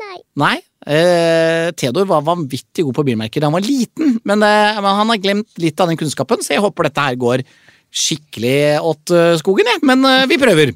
Nei. 0.00 0.16
Nei. 0.42 0.56
Eh, 0.86 1.68
Theodor 1.78 2.08
var 2.10 2.24
vanvittig 2.26 2.82
god 2.86 2.96
på 2.98 3.04
bilmerker 3.06 3.42
da 3.42 3.48
han 3.48 3.54
var 3.54 3.64
liten, 3.66 4.16
men, 4.26 4.42
eh, 4.42 4.80
han 4.82 5.12
har 5.12 5.22
glemt 5.22 5.62
litt 5.62 5.78
av 5.82 5.90
den 5.90 5.98
kunnskapen, 5.98 6.42
så 6.42 6.56
jeg 6.56 6.64
håper 6.64 6.88
dette 6.88 7.06
her 7.06 7.18
går 7.18 7.44
skikkelig 7.96 8.58
åt 8.82 9.14
eh, 9.14 9.36
skogen, 9.40 9.70
jeg. 9.70 9.82
Men 9.86 10.02
eh, 10.06 10.26
vi 10.30 10.40
prøver. 10.42 10.74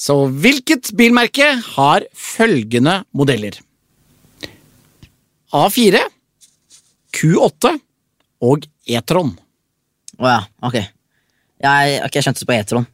Så 0.00 0.16
hvilket 0.30 0.94
bilmerke 0.96 1.52
har 1.74 2.06
følgende 2.16 3.00
modeller? 3.12 3.58
A4, 5.50 6.00
Q8 7.16 7.72
og 8.46 8.66
E-tron. 8.86 9.32
Å 10.20 10.28
ja, 10.28 10.40
ok. 10.66 10.76
Jeg, 10.80 11.96
okay, 12.04 12.18
jeg 12.18 12.26
skjønte 12.26 12.42
det 12.42 12.48
på 12.48 12.56
E-tron. 12.56 12.86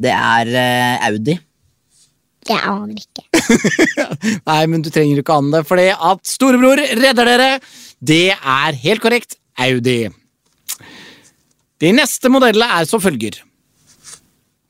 Det 0.00 0.12
er 0.14 0.50
uh, 0.50 1.06
Audi. 1.10 1.36
Jeg 2.48 2.62
aner 2.64 2.96
ikke. 2.96 3.24
Nei, 4.48 4.62
men 4.72 4.82
du 4.82 4.88
trenger 4.90 5.20
ikke 5.20 5.36
ane 5.36 5.52
det, 5.54 5.66
fordi 5.68 5.90
at 5.92 6.24
storebror 6.26 6.80
redder 6.98 7.28
dere. 7.28 7.50
Det 8.00 8.32
er 8.32 8.80
helt 8.82 9.04
korrekt 9.04 9.36
Audi. 9.60 10.08
De 11.80 11.92
neste 11.96 12.32
modellene 12.32 12.80
er 12.80 12.88
som 12.88 13.02
følger. 13.02 13.38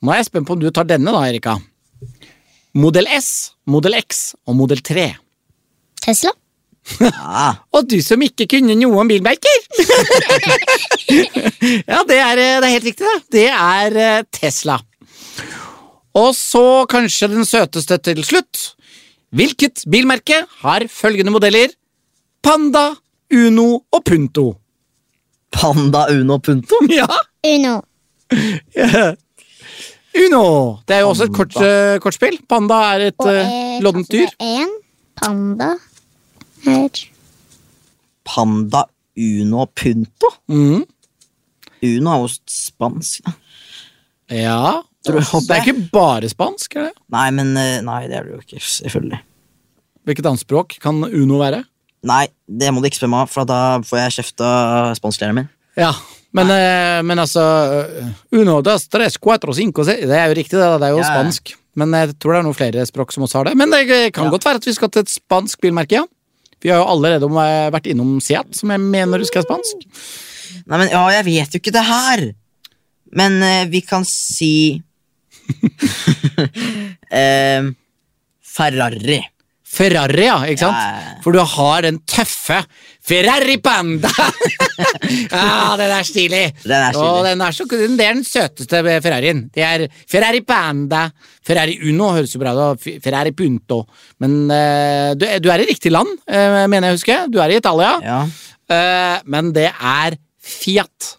Nå 0.00 0.12
er 0.12 0.20
jeg 0.20 0.30
spent 0.30 0.48
på 0.48 0.56
om 0.56 0.60
du 0.60 0.68
tar 0.74 0.88
denne, 0.88 1.12
da, 1.14 1.24
Erika. 1.28 1.56
Modell 2.76 3.08
S, 3.16 3.56
Modell 3.70 3.96
X 3.98 4.30
og 4.46 4.56
Modell 4.58 4.82
3. 4.84 5.08
Tesla? 6.04 6.34
Ja, 7.00 7.54
Og 7.76 7.86
du 7.88 8.00
som 8.02 8.22
ikke 8.24 8.46
kunne 8.50 8.74
noe 8.78 9.00
om 9.02 9.08
bilmerker! 9.08 9.58
ja, 11.90 12.00
det 12.08 12.18
er, 12.18 12.40
det 12.40 12.66
er 12.66 12.72
helt 12.72 12.88
riktig, 12.88 13.06
det. 13.06 13.20
Det 13.36 13.48
er 13.52 13.98
eh, 14.00 14.22
Tesla. 14.32 14.78
Og 16.18 16.32
så 16.34 16.86
kanskje 16.90 17.28
den 17.30 17.46
søteste 17.46 17.98
til 18.02 18.24
slutt. 18.26 18.72
Hvilket 19.30 19.84
bilmerke 19.90 20.42
har 20.64 20.86
følgende 20.90 21.30
modeller? 21.30 21.70
Panda, 22.42 22.96
Uno 23.30 23.84
og 23.92 24.02
Punto. 24.04 24.48
Panda 25.54 26.08
Uno 26.10 26.40
og 26.40 26.42
Punto. 26.42 26.80
Ja, 26.90 27.06
Uno. 27.46 27.76
Uno. 30.24 30.44
Det 30.88 30.96
er 30.96 31.04
jo 31.04 31.12
også 31.12 31.28
et 31.28 31.36
kort, 31.36 31.54
eh, 31.62 32.00
kortspill. 32.02 32.40
Panda 32.50 32.80
er 32.96 33.10
et 33.12 33.22
uh, 33.22 33.30
eh, 33.30 33.78
loddent 33.84 34.10
dyr. 34.10 34.26
Og 34.26 34.58
En 34.58 34.74
panda 35.20 35.76
her. 36.66 37.02
Panda 38.26 38.84
Uno 39.20 39.66
Punto? 39.74 40.30
Mm. 40.50 40.84
Uno 41.82 42.12
er 42.14 42.22
jo 42.24 42.28
spansk, 42.50 43.24
da. 43.26 43.32
Ja. 44.30 44.60
Tror 45.06 45.22
Det 45.24 45.56
er 45.56 45.64
ikke 45.64 45.88
bare 45.94 46.28
spansk, 46.28 46.76
er 46.76 46.90
det? 46.90 46.94
Nei, 47.10 47.26
men 47.32 47.54
eh, 47.56 47.78
Nei, 47.84 48.02
det 48.10 48.18
er 48.18 48.26
det 48.28 48.34
jo 48.36 48.42
ikke, 48.44 48.60
selvfølgelig. 48.60 49.20
Hvilket 50.08 50.28
annet 50.28 50.42
språk 50.44 50.76
kan 50.82 51.00
Uno 51.08 51.40
være? 51.40 51.62
Nei, 52.08 52.26
det 52.48 52.70
må 52.72 52.80
du 52.80 52.88
ikke 52.88 53.00
spørre 53.00 53.12
meg 53.14 53.26
om, 53.26 53.30
for 53.32 53.48
da 53.48 53.60
får 53.84 54.02
jeg 54.04 54.14
kjeft 54.20 54.44
av 54.44 54.92
spansklæreren 54.96 55.40
min. 55.42 55.48
Ja, 55.80 55.90
men, 56.36 56.50
eh, 56.52 57.00
men 57.06 57.20
altså 57.22 57.42
eh, 57.80 58.12
Uno, 58.36 58.60
dos, 58.64 58.86
tres, 58.92 59.16
cuatro, 59.22 59.54
cinco, 59.56 59.84
se 59.86 59.96
Det 60.04 60.16
er 60.16 60.28
jo 60.30 60.36
riktig, 60.38 60.58
det, 60.60 60.68
det 60.82 60.88
er 60.90 60.94
jo 60.94 61.02
ja. 61.02 61.08
spansk. 61.10 61.54
Men 61.80 61.92
jeg 61.96 62.16
tror 62.20 62.34
det 62.34 62.40
er 62.40 62.46
noen 62.48 62.58
flere 62.58 62.84
språk 62.88 63.12
som 63.14 63.24
også 63.24 63.40
har 63.40 63.50
det. 63.50 63.56
Men 63.58 63.70
det 63.72 63.84
kan 64.12 64.26
Ja. 64.26 64.30
godt 64.34 64.44
være 64.44 64.60
at 64.60 64.66
vi 64.66 64.74
skal 64.76 64.90
til 64.90 65.04
et 65.06 65.12
spansk 65.12 65.60
bilmerke, 65.62 66.00
ja. 66.02 66.04
Vi 66.60 66.70
har 66.72 66.82
jo 66.82 66.88
allerede 66.92 67.28
eh, 67.42 67.70
vært 67.72 67.88
innom 67.90 68.18
Seat, 68.24 68.52
som 68.56 68.72
jeg 68.72 68.82
mener 68.82 69.22
husker 69.22 69.40
er 69.40 69.48
spansk. 69.48 69.86
Nei, 70.66 70.76
men 70.76 70.90
ja, 70.92 71.02
jeg 71.16 71.26
vet 71.28 71.54
jo 71.54 71.60
ikke 71.62 71.74
det 71.74 71.86
her. 71.88 72.24
Men 73.16 73.40
eh, 73.42 73.66
vi 73.72 73.82
kan 73.86 74.06
si 74.06 74.54
Em, 77.10 77.72
Ferrari. 78.46 79.18
Ferrari, 79.70 80.24
ja, 80.26 80.38
ikke 80.50 80.64
sant? 80.64 80.78
Ja. 80.82 81.18
For 81.22 81.36
du 81.36 81.40
har 81.46 81.84
den 81.86 82.00
tøffe 82.08 82.58
Ferrari 83.06 83.56
Panda! 83.62 84.10
ja, 85.30 85.76
den 85.78 85.92
er 85.94 86.06
stilig! 86.06 86.42
Den 86.64 86.74
er 86.74 86.96
stilig. 86.96 87.04
Og 87.06 87.28
den 87.28 87.44
er 87.46 87.54
så, 87.54 87.66
det 87.70 88.06
er 88.06 88.18
den 88.18 88.26
søteste 88.26 88.82
Ferrarien. 88.88 89.44
Det 89.54 89.64
er 89.66 89.86
Ferrari 90.10 90.42
Panda. 90.46 91.04
Ferrari 91.46 91.78
Uno 91.86 92.10
høres 92.16 92.34
jo 92.34 92.42
bra 92.42 92.56
ut. 92.58 92.88
Ferrari 93.04 93.32
Punto. 93.36 93.84
Men 94.22 94.36
uh, 94.50 95.12
du, 95.14 95.28
du 95.38 95.50
er 95.54 95.62
i 95.62 95.70
riktig 95.70 95.94
land, 95.94 96.18
uh, 96.26 96.66
mener 96.66 96.90
jeg 96.90 96.98
å 96.98 96.98
huske. 96.98 97.20
Du 97.30 97.38
er 97.42 97.54
i 97.54 97.62
Italia. 97.62 97.94
Ja. 98.04 98.20
Uh, 98.70 99.16
men 99.30 99.54
det 99.54 99.70
er 99.70 100.18
Fiat. 100.40 101.14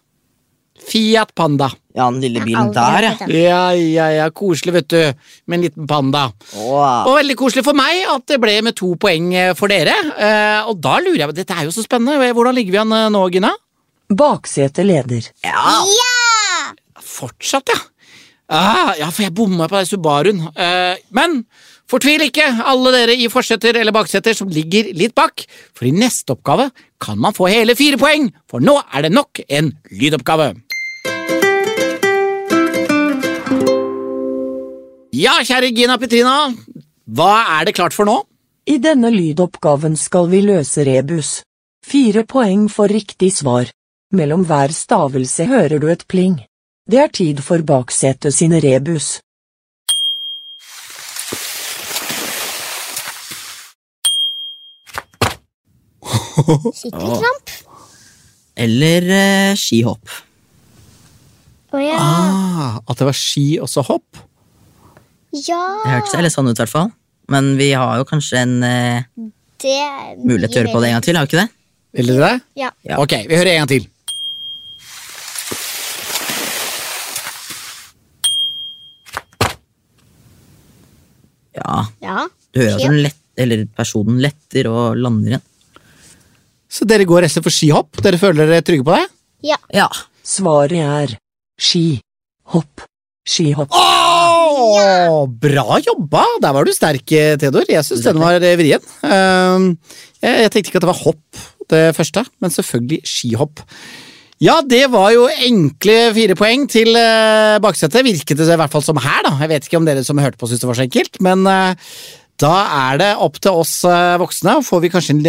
Fiat 0.92 1.32
Panda. 1.34 1.70
ja, 1.96 2.06
den 2.10 2.20
lille 2.20 2.42
bilen 2.44 2.72
der, 2.72 3.06
ja. 3.06 3.26
Ja, 3.32 3.60
ja, 3.72 4.06
ja, 4.18 4.26
koselig, 4.30 4.74
vet 4.76 4.88
du. 4.92 5.00
Med 5.46 5.58
en 5.58 5.64
liten 5.66 5.86
panda. 5.88 6.26
Åh. 6.56 7.06
Og 7.08 7.16
veldig 7.18 7.36
koselig 7.40 7.64
for 7.64 7.76
meg 7.76 8.04
at 8.12 8.26
det 8.28 8.38
ble 8.42 8.58
med 8.64 8.76
to 8.76 8.94
poeng 9.00 9.30
eh, 9.34 9.52
for 9.56 9.72
dere. 9.72 9.94
Eh, 10.12 10.68
og 10.68 10.80
da 10.84 10.98
lurer 11.00 11.22
jeg 11.24 11.32
på, 11.32 11.36
Dette 11.40 11.56
er 11.56 11.68
jo 11.68 11.74
så 11.74 11.84
spennende. 11.84 12.32
Hvordan 12.36 12.56
ligger 12.56 12.76
vi 12.76 12.80
an 12.82 12.96
eh, 12.96 13.08
nå, 13.12 13.24
Gina? 13.32 13.52
Baksetet 14.12 14.84
leder. 14.88 15.28
Ja. 15.44 15.80
Fortsatt, 17.02 17.72
ja. 17.72 17.80
Ah, 18.52 18.92
ja, 18.98 19.08
for 19.08 19.24
jeg 19.24 19.32
bomma 19.36 19.68
på 19.70 19.78
den 19.80 19.88
Subaruen. 19.88 20.42
Eh, 20.52 20.98
men 21.16 21.42
fortvil 21.88 22.26
ikke, 22.26 22.44
alle 22.68 22.92
dere 22.94 23.14
i 23.16 23.30
forseter 23.32 23.78
eller 23.80 23.94
bakseter 23.96 24.36
som 24.36 24.50
ligger 24.52 24.90
litt 24.96 25.14
bak, 25.16 25.44
for 25.76 25.88
i 25.88 25.94
neste 25.96 26.36
oppgave 26.36 26.68
kan 27.02 27.20
man 27.20 27.36
få 27.36 27.48
hele 27.52 27.76
fire 27.78 28.00
poeng, 28.00 28.28
for 28.48 28.64
nå 28.64 28.76
er 28.92 29.06
det 29.06 29.14
nok 29.16 29.40
en 29.48 29.72
lydoppgave. 29.92 30.52
Ja, 35.12 35.34
kjære 35.44 35.68
Gina 35.76 35.98
Petrina, 36.00 36.48
hva 37.04 37.58
er 37.58 37.66
det 37.68 37.74
klart 37.76 37.92
for 37.92 38.08
nå? 38.08 38.14
I 38.64 38.78
denne 38.80 39.10
lydoppgaven 39.12 39.92
skal 40.00 40.30
vi 40.32 40.40
løse 40.40 40.86
rebus. 40.88 41.42
Fire 41.84 42.22
poeng 42.24 42.62
for 42.72 42.88
riktig 42.88 43.28
svar. 43.36 43.68
Mellom 44.16 44.46
hver 44.48 44.72
stavelse 44.72 45.44
hører 45.52 45.84
du 45.84 45.90
et 45.92 46.06
pling. 46.08 46.40
Det 46.88 46.96
er 47.04 47.12
tid 47.12 47.44
for 47.44 47.60
baksetet 47.60 48.32
sine 48.32 48.56
rebus. 48.64 49.20
Sykkeltramp? 56.80 57.56
Eller 58.56 59.12
eh, 59.20 59.60
skihopp. 59.60 60.08
Å 61.68 61.84
ja. 61.84 62.00
Ah, 62.00 62.80
at 62.80 62.96
det 62.96 63.12
var 63.12 63.24
ski 63.26 63.60
og 63.60 63.68
så 63.68 63.84
hopp? 63.92 64.31
Ja. 65.32 65.62
Det 65.84 65.94
hørtes 65.94 66.20
litt 66.26 66.34
sånn 66.34 66.50
ut, 66.50 66.56
i 66.56 66.62
hvert 66.62 66.72
fall. 66.72 66.92
Men 67.32 67.54
vi 67.56 67.70
har 67.72 68.00
jo 68.00 68.04
kanskje 68.08 68.42
en 68.42 68.54
eh, 68.66 69.04
Det 69.62 69.78
mulighet 70.20 70.52
til 70.52 70.60
å 70.60 70.64
høre 70.64 70.74
på 70.74 70.82
det 70.82 70.90
en 70.90 70.96
gang 70.98 71.06
til, 71.06 71.16
har 71.16 71.26
vi 71.26 71.32
ikke 71.32 71.42
det? 71.44 71.50
Vil 71.96 72.12
dere 72.12 72.28
det? 72.28 72.44
Ja. 72.60 72.70
Ja. 72.88 72.98
Ok, 73.02 73.16
vi 73.28 73.38
hører 73.38 73.52
en 73.54 73.62
gang 73.62 73.72
til. 73.72 73.88
Ja, 81.52 81.82
ja. 82.00 82.28
du 82.52 82.62
hører 82.62 82.78
at 82.78 82.86
den 82.86 83.02
lett, 83.04 83.18
eller 83.42 83.66
personen 83.76 84.20
letter 84.24 84.68
og 84.70 84.96
lander 85.00 85.34
igjen. 85.34 85.44
Så 86.72 86.86
dere 86.88 87.04
går 87.08 87.26
resten 87.26 87.44
for 87.44 87.52
skihopp? 87.52 88.00
Dere 88.00 88.20
føler 88.20 88.48
dere 88.48 88.64
trygge 88.64 88.86
på 88.88 88.96
det? 88.96 89.04
Ja. 89.44 89.58
Ja. 89.74 89.88
Svaret 90.24 90.80
er 90.80 91.14
ski. 91.60 92.00
Hopp. 92.54 92.86
Skihopp. 93.28 93.76
Åh, 93.76 94.21
Bra 95.42 95.80
jobba! 95.82 96.24
Der 96.42 96.54
var 96.54 96.68
du 96.68 96.72
sterk, 96.74 97.04
eh, 97.12 97.34
Theodor. 97.40 97.66
Jeg 97.68 97.84
syns 97.86 98.04
den 98.06 98.20
var 98.22 98.38
eh, 98.38 98.56
vrien. 98.60 98.86
Ehm, 99.06 99.74
jeg, 100.22 100.50
tenkte 100.50 100.70
ikke 100.70 100.80
at 100.80 100.86
det 100.86 100.92
var 100.92 101.02
hopp, 101.02 101.42
det 101.72 101.82
første, 101.96 102.24
men 102.42 102.52
selvfølgelig 102.52 103.00
skihopp. 103.08 103.62
Ja, 104.42 104.56
det 104.66 104.88
var 104.90 105.12
jo 105.14 105.28
enkle 105.30 106.10
fire 106.16 106.34
poeng 106.34 106.64
til 106.70 106.90
uh, 106.98 107.60
baksetet. 107.62 108.02
Virket 108.02 108.40
det 108.40 108.48
i 108.50 108.58
hvert 108.58 108.72
fall 108.72 108.82
som 108.82 108.98
her, 108.98 109.20
da. 109.22 109.36
Jeg 109.44 109.52
vet 109.52 109.68
ikke 109.68 109.78
om 109.78 109.86
dere 109.86 110.02
som 110.02 110.18
hørte 110.18 110.40
på 110.40 110.50
syntes 110.50 110.64
det 110.64 110.70
var 110.70 110.80
så 110.80 110.86
enkelt, 110.88 111.20
men 111.22 111.46
eh, 111.46 111.92
da 112.42 112.56
er 112.90 112.98
det 112.98 113.12
opp 113.22 113.38
til 113.38 113.62
oss 113.62 113.76
eh, 113.86 114.18
voksne. 114.18 114.58
Får 114.66 114.82
vi 114.82 114.90
kanskje 114.90 115.14
en, 115.14 115.22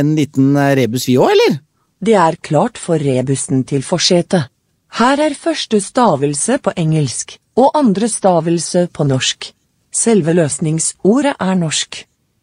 en 0.00 0.16
liten 0.16 0.56
eh, 0.56 0.72
rebus 0.80 1.08
vi 1.10 1.18
òg, 1.20 1.34
eller? 1.34 1.60
Det 2.04 2.16
er 2.16 2.40
klart 2.44 2.80
for 2.80 3.00
rebusen 3.00 3.66
til 3.68 3.84
forsetet. 3.84 4.48
Her 4.96 5.20
er 5.20 5.36
første 5.36 5.80
stavelse 5.82 6.60
på 6.64 6.72
engelsk 6.80 7.36
og 7.56 7.70
andre 7.78 8.08
stavelse 8.10 8.88
på 8.92 9.04
norsk. 9.06 9.54
Selve 9.94 10.32
løsningsordet 10.34 11.34
er 11.38 11.54
norsk. 11.54 12.00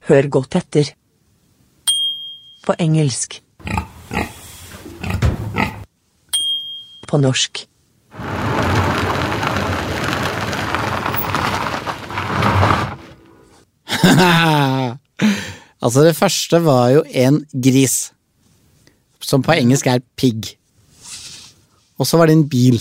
Hør 0.08 0.28
godt 0.32 0.56
etter. 0.56 0.94
På 2.64 2.76
engelsk. 2.80 3.42
På 7.08 7.18
norsk. 7.20 7.68
altså, 15.84 16.04
det 16.08 16.16
første 16.16 16.64
var 16.64 16.90
jo 16.96 17.04
en 17.04 17.46
gris. 17.52 18.14
Som 19.20 19.44
på 19.44 19.52
engelsk 19.60 19.88
er 19.92 20.00
pig. 20.16 20.58
Og 22.00 22.08
så 22.08 22.18
var 22.18 22.26
det 22.32 22.40
en 22.40 22.50
bil 22.50 22.80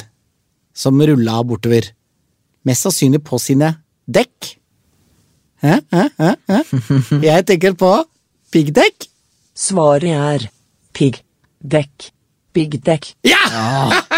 som 0.74 1.00
rulla 1.02 1.42
bortover. 1.42 1.90
Mest 2.68 2.84
sannsynlig 2.86 3.22
på 3.24 3.38
sine 3.40 3.72
dekk. 4.10 4.54
Hæ? 5.64 5.78
Hæ? 5.92 6.04
Hæ? 6.20 6.30
Hæ? 6.50 6.60
Jeg 7.30 7.46
tenker 7.48 7.76
på 7.80 7.92
piggdekk. 8.52 9.08
Svaret 9.56 10.12
er 10.16 10.46
piggdekk. 10.96 12.10
Piggdekk. 12.56 13.12
Ja! 13.28 13.40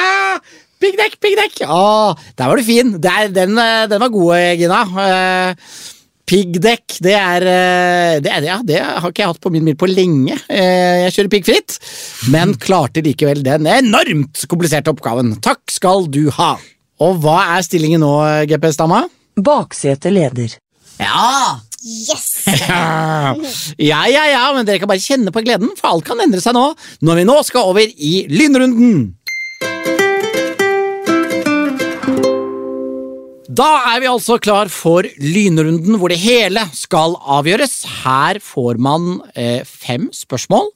piggdekk, 0.83 1.18
piggdekk! 1.22 1.64
Å, 1.68 2.14
der 2.38 2.48
var 2.50 2.59
du 2.59 2.66
fin. 2.66 2.94
Der, 3.02 3.28
den, 3.35 3.59
eh, 3.61 3.83
den 3.90 4.00
var 4.02 4.12
god, 4.14 4.38
Gina. 4.59 4.85
Uh, 4.88 5.98
Piggdekk, 6.33 6.94
det 7.02 7.12
er, 7.18 7.44
eh, 7.44 8.20
det 8.22 8.31
er 8.33 8.44
Ja, 8.46 8.61
det 8.64 8.78
har 8.81 9.11
ikke 9.11 9.24
jeg 9.24 9.33
hatt 9.35 9.40
på 9.42 9.50
min 9.52 9.66
bil 9.66 9.74
på 9.76 9.88
lenge. 9.90 10.38
Eh, 10.48 11.02
Jeg 11.05 11.12
kjører 11.16 11.33
piggfritt, 11.35 11.74
men 12.33 12.55
klarte 12.62 13.02
likevel 13.05 13.42
den 13.44 13.66
enormt 13.68 14.44
kompliserte 14.48 14.94
oppgaven. 14.94 15.35
Takk 15.44 15.61
skal 15.74 16.07
du 16.07 16.31
ha. 16.38 16.55
Og 17.02 17.18
hva 17.22 17.38
er 17.56 17.64
stillingen 17.66 18.02
nå, 18.04 18.12
GPS-dama? 18.50 19.04
Baksete 19.34 20.12
leder. 20.12 20.54
Ja! 21.00 21.58
Yes! 21.82 22.28
Ja, 23.82 24.04
ja, 24.06 24.26
ja, 24.30 24.42
men 24.54 24.66
dere 24.68 24.78
kan 24.78 24.90
bare 24.90 25.02
kjenne 25.02 25.32
på 25.34 25.42
gleden, 25.42 25.72
for 25.78 25.90
alt 25.90 26.06
kan 26.06 26.20
endre 26.22 26.38
seg 26.42 26.54
nå, 26.54 26.68
når 27.02 27.18
vi 27.18 27.24
nå 27.26 27.34
skal 27.46 27.72
over 27.72 27.82
i 27.82 28.12
lynrunden. 28.30 29.16
Da 33.52 33.68
er 33.90 33.98
vi 34.00 34.08
altså 34.08 34.38
klar 34.40 34.70
for 34.72 35.04
lynrunden, 35.18 35.98
hvor 35.98 36.12
det 36.12 36.22
hele 36.22 36.62
skal 36.76 37.18
avgjøres. 37.18 37.80
Her 38.04 38.38
får 38.40 38.78
man 38.80 39.18
eh, 39.34 39.66
fem 39.66 40.06
spørsmål, 40.14 40.70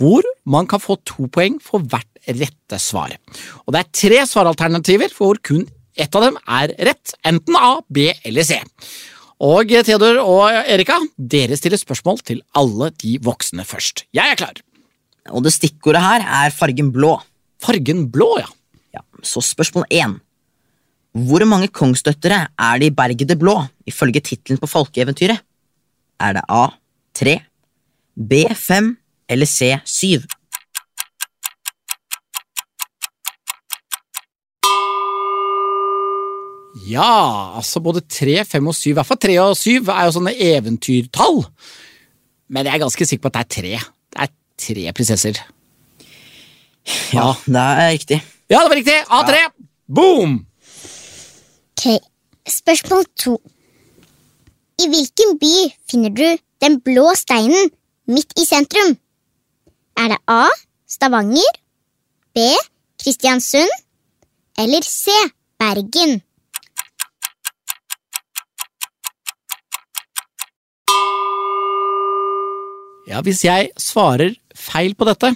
hvor 0.00 0.26
man 0.42 0.66
kan 0.68 0.82
få 0.82 0.98
to 1.06 1.30
poeng 1.32 1.60
for 1.62 1.86
hvert 1.86 2.11
rette 2.28 2.78
svar. 2.80 3.14
Og 3.66 3.74
det 3.74 3.82
er 3.82 3.94
tre 4.02 4.20
svaralternativer, 4.28 5.14
hvor 5.16 5.40
kun 5.42 5.64
ett 5.98 6.14
av 6.16 6.24
dem 6.24 6.38
er 6.48 6.72
rett, 6.88 7.14
enten 7.28 7.56
A, 7.58 7.78
B 7.92 8.10
eller 8.24 8.46
C. 8.46 8.60
Og 9.42 9.72
Theodor 9.84 10.20
og 10.22 10.54
Erika, 10.70 11.00
dere 11.18 11.58
stiller 11.58 11.80
spørsmål 11.80 12.20
til 12.22 12.42
alle 12.58 12.92
de 13.02 13.16
voksne 13.22 13.64
først. 13.66 14.04
Jeg 14.14 14.32
er 14.34 14.38
klar. 14.38 14.60
Og 15.34 15.42
det 15.44 15.54
stikkordet 15.54 16.02
her 16.02 16.22
er 16.22 16.54
fargen 16.54 16.92
blå. 16.94 17.16
Fargen 17.62 18.06
blå, 18.10 18.36
ja. 18.42 18.48
Ja, 18.94 19.02
Så 19.22 19.40
spørsmål 19.42 19.86
én. 19.90 20.18
Hvor 21.12 21.44
mange 21.44 21.68
kongsdøtre 21.68 22.48
er 22.48 22.78
det 22.80 22.88
i 22.88 22.94
Berget 22.96 23.28
det 23.28 23.38
blå, 23.38 23.58
ifølge 23.86 24.20
tittelen 24.20 24.60
på 24.60 24.66
folkeeventyret? 24.70 25.42
Er 26.20 26.38
det 26.38 26.44
A. 26.48 26.68
3, 27.14 27.40
B. 28.16 28.46
5 28.56 28.96
eller 29.28 29.46
C. 29.46 29.74
7? 29.84 30.24
Ja, 36.88 37.54
altså 37.56 37.80
både 37.82 38.02
tre, 38.10 38.40
fem 38.48 38.66
og 38.66 38.74
syv. 38.74 38.90
I 38.94 38.98
hvert 38.98 39.08
fall 39.08 39.20
tre 39.22 39.38
og 39.42 39.56
syv 39.58 39.90
er 39.92 40.06
jo 40.08 40.14
sånne 40.16 40.34
eventyrtall. 40.34 41.42
Men 42.52 42.66
jeg 42.66 42.74
er 42.76 42.82
ganske 42.82 43.06
sikker 43.08 43.22
på 43.22 43.30
at 43.32 43.38
det 43.38 43.42
er 43.42 43.50
tre. 43.56 43.74
Det 44.12 44.24
er 44.24 44.32
tre 44.66 44.86
prinsesser. 44.96 45.42
Ja, 47.14 47.28
det 47.46 47.62
er 47.62 47.92
riktig. 47.94 48.18
Ja, 48.50 48.64
det 48.64 48.70
var 48.72 48.76
riktig! 48.76 48.96
A3! 49.06 49.36
Boom! 49.94 50.40
Ok, 51.72 52.02
Spørsmål 52.48 53.06
to. 53.16 53.36
I 54.82 54.88
hvilken 54.90 55.38
by 55.38 55.54
finner 55.90 56.10
du 56.10 56.26
den 56.62 56.80
blå 56.82 57.06
steinen 57.18 57.70
midt 58.10 58.34
i 58.40 58.44
sentrum? 58.44 58.96
Er 59.96 60.12
det 60.12 60.18
A. 60.26 60.50
Stavanger, 60.90 61.54
B. 62.34 62.50
Kristiansund 63.00 63.70
eller 64.58 64.84
C. 64.84 65.14
Bergen? 65.62 66.18
Ja, 73.08 73.22
Hvis 73.24 73.42
jeg 73.44 73.72
svarer 73.80 74.34
feil 74.54 74.94
på 74.94 75.06
dette, 75.08 75.32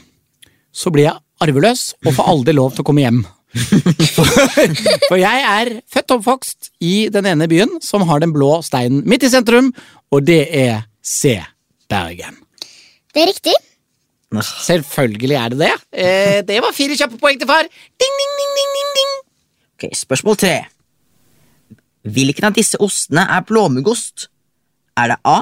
så 0.71 0.93
blir 0.95 1.09
jeg 1.09 1.23
arveløs 1.43 1.95
og 2.05 2.15
får 2.17 2.31
aldri 2.33 2.55
lov 2.57 2.75
til 2.75 2.85
å 2.85 2.87
komme 2.87 3.05
hjem. 3.05 3.25
For, 4.17 4.29
for 5.09 5.17
jeg 5.17 5.45
er 5.49 5.69
født 5.89 6.13
og 6.13 6.19
oppvokst 6.19 6.67
i 6.85 7.07
den 7.09 7.25
ene 7.31 7.47
byen 7.49 7.79
som 7.81 8.03
har 8.05 8.21
den 8.21 8.35
blå 8.35 8.59
steinen 8.67 9.01
midt 9.09 9.25
i 9.25 9.31
sentrum, 9.33 9.71
og 10.13 10.27
det 10.29 10.43
er 10.53 10.83
C. 11.01 11.39
Bergen. 11.89 12.37
Det 13.15 13.23
er 13.23 13.31
riktig. 13.31 13.55
Selvfølgelig 14.45 15.39
er 15.41 15.55
det 15.55 15.61
det. 15.63 15.73
Eh, 15.95 16.39
det 16.45 16.59
var 16.61 16.75
fire 16.77 16.99
kjappe 16.99 17.17
poeng 17.23 17.39
til 17.41 17.49
far. 17.49 17.65
Ding, 17.65 18.19
ding, 18.21 18.35
ding, 18.41 18.53
ding, 18.59 18.75
ding, 18.77 18.93
ding. 18.99 19.15
Ok, 19.77 19.89
Spørsmål 19.97 20.37
tre. 20.43 20.55
Hvilken 22.07 22.51
av 22.51 22.57
disse 22.59 22.79
ostene 22.83 23.25
er 23.39 23.47
blåmuggost? 23.47 24.29
Er 25.01 25.15
det 25.15 25.21
A. 25.25 25.39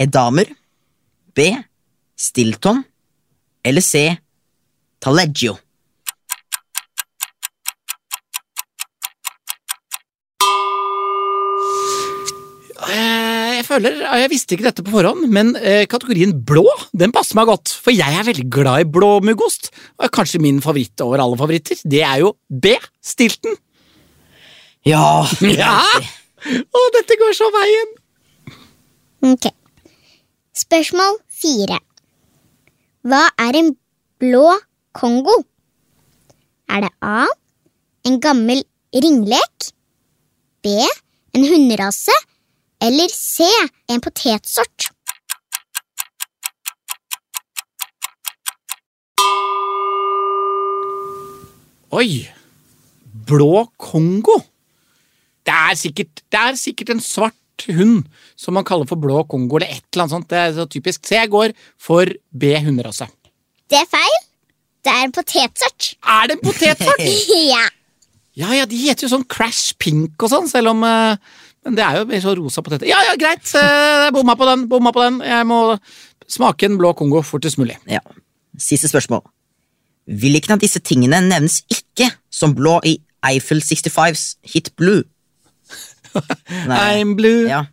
Edamer, 0.00 0.50
B. 1.34 1.50
Stilton 2.16 2.82
eller 3.64 3.82
C. 3.82 4.06
Taleggio? 5.02 5.56
Eh, 12.84 13.50
jeg 13.58 13.64
føler, 13.66 13.98
jeg 14.04 14.30
visste 14.32 14.56
ikke 14.56 14.66
dette 14.68 14.84
på 14.84 14.92
forhånd, 14.94 15.26
men 15.32 15.54
eh, 15.58 15.84
kategorien 15.90 16.34
blå 16.46 16.66
den 16.96 17.14
passer 17.14 17.38
meg 17.38 17.48
godt. 17.50 17.72
For 17.82 17.94
jeg 17.94 18.18
er 18.20 18.26
veldig 18.28 18.46
glad 18.52 18.84
i 18.84 18.88
blåmuggost. 18.96 19.70
Og 19.98 20.12
kanskje 20.14 20.42
min 20.42 20.60
favoritt 20.64 21.00
over 21.04 21.22
alle 21.24 21.38
favoritter, 21.40 21.80
det 21.88 22.04
er 22.06 22.22
jo 22.24 22.34
B. 22.48 22.76
Stilton. 23.02 23.56
Ja! 24.84 25.24
Ja! 25.48 25.78
Å, 26.44 26.80
dette 26.92 27.16
går 27.16 27.36
så 27.36 27.48
veien! 27.54 27.94
Ok. 29.24 29.48
Spørsmål 30.54 31.16
fire. 31.44 31.80
Hva 33.04 33.24
er 33.44 33.58
en 33.60 33.74
blå 34.22 34.46
kongo? 34.96 35.42
Er 36.72 36.86
det 36.86 36.92
A. 37.04 37.26
En 38.08 38.16
gammel 38.20 38.64
ringlek? 38.94 39.68
B. 40.64 40.72
En 41.36 41.44
hunderase? 41.44 42.14
Eller 42.80 43.12
C. 43.12 43.44
En 43.88 44.00
potetsort? 44.00 44.88
Oi! 51.94 52.24
Blå 53.24 53.68
Kongo. 53.78 54.40
Det 55.46 55.54
er 55.54 55.76
sikkert, 55.78 56.24
det 56.32 56.40
er 56.40 56.56
sikkert 56.58 56.90
en 56.96 57.00
svart 57.00 57.36
hund 57.76 58.04
som 58.36 58.56
man 58.56 58.66
kaller 58.66 58.88
for 58.88 59.00
blå 59.00 59.22
Kongo, 59.30 59.58
eller 59.58 59.70
et 59.70 59.84
eller 59.92 60.04
annet 60.04 60.14
sånt. 60.16 60.28
Det 60.30 60.40
er 60.40 60.54
så 60.56 60.66
typisk. 60.70 61.04
Så 61.06 61.18
jeg 61.18 61.30
går 61.32 61.54
for 61.80 62.10
B 62.30 62.54
hunderase. 62.64 63.08
Det 63.70 63.80
er 63.80 63.88
feil. 63.90 64.18
Det 64.84 64.92
er 64.92 65.06
en 65.06 65.14
potetsort. 65.16 65.94
Er 66.02 66.28
det 66.28 66.36
en 66.36 66.44
potetsort? 66.44 67.04
ja. 67.54 67.64
ja, 68.36 68.50
ja, 68.60 68.66
de 68.68 68.80
heter 68.82 69.06
jo 69.06 69.14
sånn 69.14 69.26
Crash 69.30 69.78
Pink 69.80 70.20
og 70.20 70.32
sånn, 70.32 70.50
selv 70.50 70.74
om 70.74 70.84
uh, 70.84 71.16
Men 71.64 71.78
det 71.78 71.86
er 71.86 72.02
jo 72.02 72.08
mer 72.10 72.20
sånn 72.24 72.36
rosa 72.42 72.64
poteter. 72.64 72.88
Ja, 72.90 73.00
ja, 73.08 73.14
greit! 73.20 73.46
Uh, 73.56 74.10
Bomma 74.12 74.36
på 74.36 74.48
den, 74.50 74.66
bomma 74.68 74.92
på 74.92 75.06
den. 75.06 75.22
Jeg 75.24 75.48
må 75.48 75.62
smake 76.28 76.68
en 76.68 76.76
blå 76.80 76.92
Kongo 76.98 77.22
fortest 77.24 77.56
mulig. 77.60 77.78
Ja. 77.88 78.02
Siste 78.60 78.90
spørsmål. 78.90 79.24
Hvilken 80.04 80.58
av 80.58 80.60
disse 80.60 80.82
tingene 80.84 81.22
nevnes 81.24 81.62
ikke 81.72 82.10
som 82.32 82.52
blå 82.56 82.76
i 82.84 82.98
Eiffel 83.24 83.62
65s 83.64 84.34
hit 84.52 84.74
Blue? 84.76 85.06
Nei. 86.68 86.78
I'm 87.00 87.14
blue. 87.18 87.46
Ja. 87.48 87.64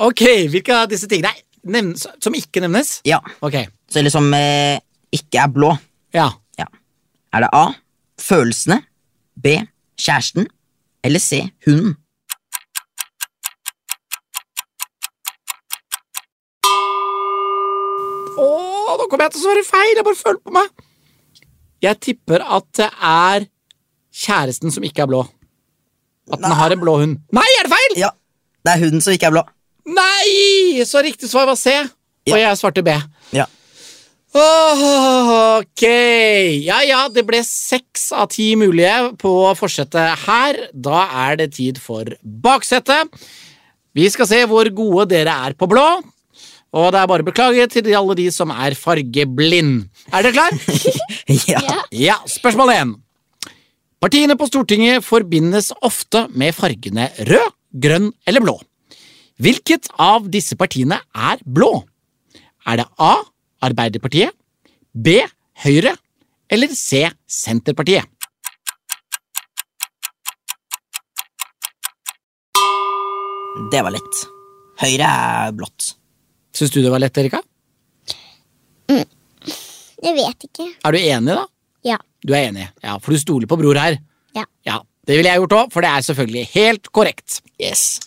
Ok, 0.00 0.22
hvilke 0.50 0.74
av 0.74 0.88
disse 0.90 1.06
tingene 1.10 1.30
nevnes, 1.64 2.06
som 2.20 2.34
ikke 2.36 2.60
nevnes? 2.64 2.98
ja. 3.08 3.20
Okay. 3.44 3.68
Så 3.90 4.00
eller 4.00 4.10
som 4.10 4.26
eh, 4.34 4.80
ikke 5.14 5.38
er 5.44 5.52
blå. 5.54 5.70
ja. 6.16 6.30
Ja. 6.58 6.66
Er 7.34 7.44
det 7.44 7.48
A. 7.52 7.64
Følelsene. 8.20 8.80
B. 9.42 9.46
Kjæresten. 9.98 10.46
Eller 11.04 11.18
C. 11.20 11.42
Hunden. 11.66 11.96
Åh, 18.38 18.92
nå 18.98 19.06
kommer 19.08 19.26
jeg 19.28 19.34
til 19.34 19.42
å 19.42 19.44
svare 19.46 19.64
feil, 19.66 19.94
jeg 19.98 20.06
bare 20.06 20.18
føler 20.18 20.40
på 20.42 20.54
meg. 20.54 20.70
Jeg 21.84 22.00
tipper 22.02 22.44
at 22.56 22.66
det 22.78 22.88
er 23.04 23.46
kjæresten 24.24 24.72
som 24.74 24.86
ikke 24.86 25.04
er 25.04 25.10
blå. 25.10 25.22
At 26.32 26.40
den 26.40 26.54
har 26.56 26.72
en 26.72 26.80
blå 26.80 26.96
hund. 27.02 27.18
Nei, 27.36 27.48
er 27.58 27.66
det 27.68 27.74
feil? 27.74 27.98
Ja. 28.00 28.12
Det 28.64 28.72
er 28.72 28.84
hunden 28.86 29.04
som 29.04 29.12
ikke 29.12 29.28
er 29.28 29.34
blå. 29.36 29.42
Nei! 29.84 30.84
Så 30.88 31.02
riktig 31.04 31.28
svar 31.28 31.48
var 31.50 31.58
C, 31.60 31.74
og 32.30 32.38
jeg 32.40 32.56
svarte 32.60 32.84
B. 32.84 32.94
Ja. 33.36 33.44
Åh, 34.34 35.28
ok, 35.60 35.82
ja 36.66 36.80
ja, 36.82 37.04
det 37.12 37.22
ble 37.28 37.38
seks 37.46 38.08
av 38.16 38.32
ti 38.32 38.48
mulige 38.58 39.12
på 39.20 39.30
forsetet 39.54 40.24
her. 40.24 40.58
Da 40.72 41.04
er 41.28 41.38
det 41.38 41.52
tid 41.54 41.78
for 41.78 42.08
baksetet. 42.24 43.12
Vi 43.94 44.08
skal 44.10 44.26
se 44.26 44.40
hvor 44.50 44.66
gode 44.74 45.06
dere 45.12 45.36
er 45.46 45.54
på 45.54 45.68
blå. 45.70 45.86
Og 46.74 46.88
det 46.90 46.98
er 46.98 47.06
bare 47.06 47.22
å 47.22 47.28
beklage 47.28 47.68
til 47.70 47.92
alle 47.94 48.16
de 48.18 48.26
som 48.34 48.50
er 48.50 48.74
fargeblind. 48.74 49.84
Er 50.10 50.26
dere 50.26 50.34
klar? 50.34 50.56
ja. 51.52 51.62
Ja. 51.94 52.16
Spørsmål 52.26 52.72
1. 52.74 52.94
Partiene 54.04 54.34
på 54.36 54.44
Stortinget 54.44 55.00
forbindes 55.00 55.70
ofte 55.80 56.26
med 56.36 56.52
fargene 56.52 57.06
rød, 57.24 57.52
grønn 57.80 58.10
eller 58.28 58.42
blå. 58.44 58.52
Hvilket 59.40 59.86
av 59.96 60.26
disse 60.28 60.58
partiene 60.60 60.98
er 61.16 61.40
blå? 61.40 61.70
Er 62.68 62.82
det 62.82 62.84
A. 63.00 63.14
Arbeiderpartiet, 63.64 64.34
B. 64.92 65.22
Høyre 65.64 65.94
eller 66.52 66.74
C. 66.76 67.00
Senterpartiet? 67.24 68.04
Det 73.72 73.80
var 73.88 73.96
lett. 73.96 74.22
Høyre 74.84 75.08
er 75.08 75.56
blått. 75.56 75.94
Syns 76.52 76.76
du 76.76 76.82
det 76.84 76.92
var 76.92 77.00
lett, 77.00 77.24
Erika? 77.24 77.40
Jeg 78.92 80.12
vet 80.20 80.48
ikke. 80.50 80.68
Er 80.84 80.92
du 80.92 81.00
enig, 81.00 81.40
da? 81.40 81.48
Du 82.24 82.32
er 82.32 82.48
enig, 82.48 82.66
ja, 82.82 82.96
for 83.02 83.12
du 83.12 83.20
stoler 83.20 83.48
på 83.50 83.58
bror 83.60 83.76
her. 83.80 83.98
Ja. 84.36 84.46
Ja, 84.66 84.80
Det 85.04 85.18
ville 85.18 85.28
jeg 85.28 85.42
gjort 85.42 85.52
òg, 85.58 85.72
for 85.74 85.84
det 85.84 85.90
er 85.92 86.04
selvfølgelig 86.06 86.44
helt 86.54 86.86
korrekt. 86.96 87.42
Yes. 87.60 88.00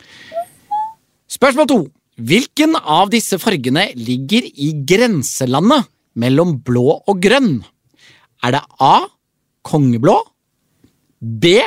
Spørsmål 1.30 1.68
to. 1.70 1.78
Hvilken 2.18 2.74
av 2.80 3.12
disse 3.14 3.38
fargene 3.38 3.84
ligger 3.94 4.48
i 4.50 4.72
grenselandet 4.90 5.86
mellom 6.18 6.56
blå 6.66 6.96
og 7.06 7.20
grønn? 7.22 7.60
Er 8.42 8.56
det 8.58 8.64
A. 8.82 9.06
Kongeblå, 9.68 10.16
B. 11.22 11.60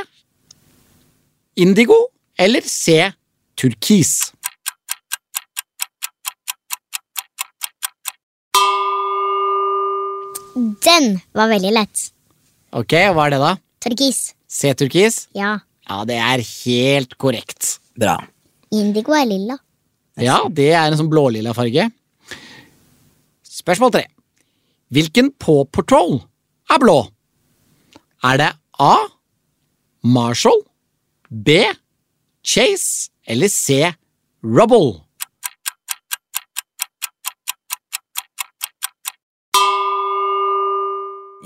Indigo 1.60 1.98
eller 2.40 2.64
C. 2.66 3.12
Turkis? 3.60 4.32
Den 10.86 11.20
var 11.36 11.48
veldig 11.52 11.72
lett. 11.74 12.06
Ok, 12.76 12.94
hva 13.14 13.24
er 13.26 13.34
det, 13.34 13.40
da? 13.42 13.54
Turkis. 13.82 14.18
C. 14.50 14.70
Turkis? 14.78 15.24
Ja. 15.34 15.56
Ja, 15.88 16.02
det 16.06 16.18
er 16.22 16.42
helt 16.44 17.16
korrekt. 17.18 17.78
Bra. 17.98 18.16
Indigo 18.70 19.14
er 19.16 19.26
lilla. 19.26 19.56
Ja, 20.20 20.36
det 20.52 20.68
er 20.70 20.84
en 20.90 20.98
sånn 21.00 21.10
blålilla 21.10 21.54
farge. 21.56 21.88
Spørsmål 23.50 23.94
tre. 23.96 24.04
Hvilken 24.94 25.32
Paw 25.42 25.64
Patrol 25.70 26.20
er 26.70 26.82
blå? 26.82 26.98
Er 28.26 28.38
det 28.40 28.50
A. 28.78 28.94
Marshall, 30.06 30.62
B. 31.30 31.62
Chase 32.46 33.10
eller 33.26 33.50
C. 33.52 33.90
Rubble? 34.46 35.00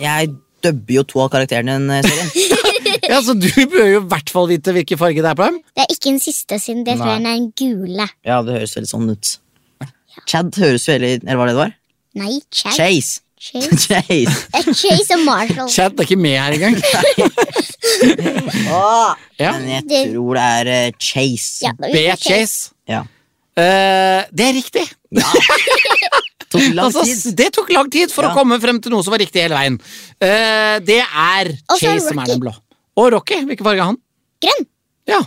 Jeg 0.00 0.30
dubber 0.64 0.98
jo 0.98 1.04
to 1.08 1.22
av 1.24 1.30
karakterene 1.34 1.76
i 1.76 1.80
den 1.80 1.90
eh, 1.98 2.08
serien. 2.08 2.52
Ja, 3.10 3.20
så 3.22 3.34
Du 3.36 3.48
bør 3.70 3.88
jo 3.88 4.00
i 4.00 4.06
hvert 4.10 4.30
fall 4.32 4.48
vite 4.50 4.72
hvilken 4.74 5.00
farge 5.00 5.22
det 5.24 5.30
er 5.30 5.38
på 5.38 5.48
dem. 5.48 5.58
Det 5.76 5.84
er 5.84 5.92
ikke 5.92 6.10
den 6.10 6.22
siste, 6.22 6.58
siden 6.62 6.84
det 6.86 6.96
tror 7.00 7.12
jeg 7.12 7.24
er 7.24 7.34
en 7.34 7.50
gule. 7.58 8.08
ja, 8.24 8.40
det 8.46 8.58
høres 8.58 8.76
veldig 8.78 8.90
sånn 8.90 9.10
ut. 9.12 9.34
Chad 10.30 10.54
høres 10.62 10.86
veldig 10.86 11.08
Eller 11.24 11.38
hva 11.40 11.46
det 11.50 11.56
var? 11.58 11.72
Nei, 12.14 12.38
Chad. 12.54 12.76
Chase. 12.76 13.20
Chase. 13.44 13.76
Chase. 13.84 14.36
Det 14.54 14.76
Chase 14.78 15.18
og 15.18 15.24
Marshall. 15.26 15.68
Chad 15.68 15.98
er 15.98 16.06
ikke 16.06 16.16
med 16.16 16.38
her 16.38 16.54
engang. 16.54 16.78
Ja. 19.42 19.50
Men 19.58 19.68
jeg 19.72 19.84
tror 19.90 20.38
det 20.38 20.44
er 20.60 20.72
eh, 20.76 20.92
Chase. 21.02 21.66
Ja, 21.66 21.74
B. 21.82 22.06
Chase. 22.22 22.70
Ja. 22.88 23.02
Uh, 23.54 24.22
det 24.34 24.48
er 24.48 24.56
riktig. 24.56 24.86
Tok 26.54 26.68
lang 26.76 26.86
Altså, 26.86 27.02
tid. 27.08 27.34
det 27.40 27.50
tok 27.56 27.72
lang 27.74 27.90
tid 27.92 28.12
for 28.14 28.26
Ja. 28.26 28.30
å 28.30 28.38
komme 28.38 28.60
frem 28.62 28.78
til 28.82 28.94
noe 28.94 29.02
som 29.02 29.14
var 29.14 29.22
riktig 29.22 29.42
hele 29.42 29.58
veien. 29.58 29.80
Uh, 30.22 30.78
det 30.86 31.00
er 31.02 31.50
er 31.50 31.52
Chase 31.80 32.08
som 32.08 32.22
er 32.22 32.30
den 32.30 32.40
blå. 32.42 32.54
Og 33.00 33.10
Rocky. 33.16 33.40
Hvilken 33.42 33.66
farge 33.66 33.82
er 33.82 33.90
han? 33.90 33.98
Grønn. 34.44 34.66
Ja. 35.10 35.20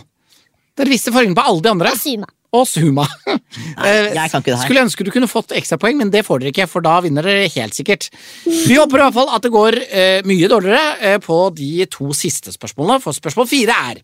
Dere 0.78 0.92
visste 0.92 1.12
fargen 1.12 1.34
på 1.36 1.44
alle 1.44 1.64
de 1.64 1.70
andre. 1.74 1.92
Og 1.92 2.00
Suma. 2.00 2.28
Og 2.56 2.64
Suma. 2.64 3.04
Nei, 3.28 3.90
jeg 4.14 4.30
kan 4.32 4.40
ikke 4.40 4.52
det 4.54 4.56
her. 4.56 4.64
Skulle 4.64 4.84
ønske 4.86 5.04
du 5.04 5.10
kunne 5.12 5.28
fått 5.28 5.52
ekstrapoeng, 5.58 5.98
men 6.00 6.12
det 6.14 6.22
får 6.24 6.40
dere 6.40 6.52
ikke, 6.54 6.68
for 6.70 6.84
da 6.86 6.94
vinner 7.04 7.26
dere 7.26 7.50
helt 7.52 7.76
sikkert. 7.76 8.08
Vi 8.46 8.78
håper 8.78 9.02
i 9.02 9.02
hvert 9.04 9.16
fall 9.18 9.32
at 9.36 9.44
det 9.44 9.52
går 9.52 9.76
uh, 9.82 10.20
mye 10.28 10.48
dårligere 10.48 11.16
uh, 11.18 11.18
på 11.20 11.40
de 11.58 11.84
to 11.92 12.08
siste 12.16 12.54
spørsmålene, 12.54 13.02
for 13.04 13.16
spørsmål 13.16 13.50
fire 13.50 13.76
er 13.92 14.00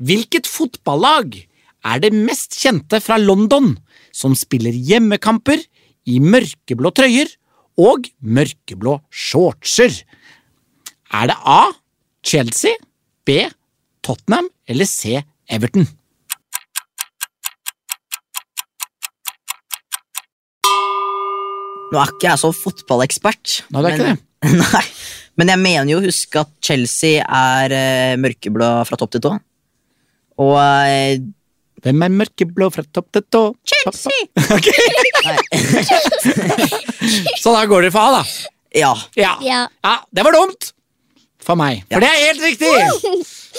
Hvilket 0.00 0.48
fotballag 0.48 1.34
er 1.84 2.00
det 2.00 2.10
mest 2.16 2.56
kjente 2.58 2.98
fra 3.04 3.18
London 3.20 3.74
som 4.16 4.32
spiller 4.34 4.72
hjemmekamper 4.72 5.60
i 6.08 6.18
mørkeblå 6.22 6.92
trøyer 6.96 7.30
og 7.80 8.08
mørkeblå 8.20 8.98
shortser? 9.10 10.02
Er 11.12 11.30
det 11.32 11.38
A. 11.44 11.62
Chelsea, 12.24 12.76
B. 13.24 13.48
Tottenham 14.04 14.50
eller 14.68 14.88
C. 14.88 15.22
Everton? 15.50 15.88
Nå 21.90 21.98
er 21.98 22.12
ikke 22.12 22.28
jeg 22.28 22.38
så 22.38 22.52
fotballekspert. 22.54 23.56
Nei, 23.74 23.82
det 23.82 23.90
er 23.90 23.96
ikke 23.96 24.10
det. 24.12 24.18
Nei, 24.60 24.84
men 25.40 25.50
jeg 25.50 25.62
mener 25.64 25.90
jo 25.90 25.98
å 25.98 26.04
huske 26.04 26.44
at 26.44 26.52
Chelsea 26.64 27.24
er 27.24 27.74
eh, 27.74 28.18
mørkeblå 28.20 28.68
fra 28.86 28.98
topp 29.00 29.16
til 29.16 29.24
tå. 29.24 29.32
Og 30.40 30.54
eh, 30.60 31.18
Hvem 31.80 32.02
er 32.04 32.12
mørkeblå 32.12 32.66
fra 32.74 32.82
topp 32.92 33.06
til 33.16 33.22
tå? 33.32 33.40
Chelsea! 33.64 34.12
Så 37.40 37.54
da 37.54 37.62
går 37.68 37.82
dere 37.86 37.92
for 37.94 38.04
A, 38.04 38.20
da. 38.20 38.24
Ja. 38.76 38.92
Ja. 39.18 39.32
Ja. 39.42 39.64
ja, 39.84 39.94
det 40.12 40.24
var 40.26 40.32
dumt 40.36 40.72
for 41.40 41.56
meg, 41.58 41.82
for 41.88 42.00
det 42.04 42.08
er 42.10 42.26
helt 42.28 42.42
riktig. 42.44 42.68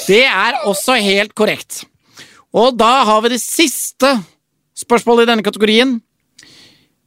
Det 0.05 0.21
er 0.29 0.59
også 0.69 0.93
helt 1.01 1.33
korrekt. 1.35 1.81
Og 2.53 2.77
da 2.77 3.03
har 3.07 3.21
vi 3.25 3.29
det 3.33 3.41
siste 3.41 4.11
spørsmålet 4.77 5.23
i 5.25 5.29
denne 5.31 5.43
kategorien. 5.45 5.97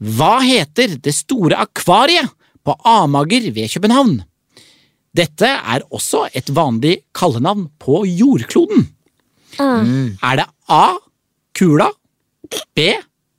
Hva 0.02 0.40
heter 0.42 0.96
det 1.00 1.14
store 1.14 1.56
akvariet 1.62 2.26
på 2.66 2.74
Amager 2.90 3.46
ved 3.54 3.70
København? 3.72 4.18
Dette 5.14 5.46
er 5.46 5.86
også 5.94 6.26
et 6.34 6.50
vanlig 6.50 7.04
kallenavn 7.14 7.68
på 7.78 8.02
jordkloden. 8.08 8.88
Mm. 9.60 10.18
Er 10.18 10.36
det 10.42 10.48
A. 10.66 10.98
Kula, 11.58 11.90
B. 12.74 12.94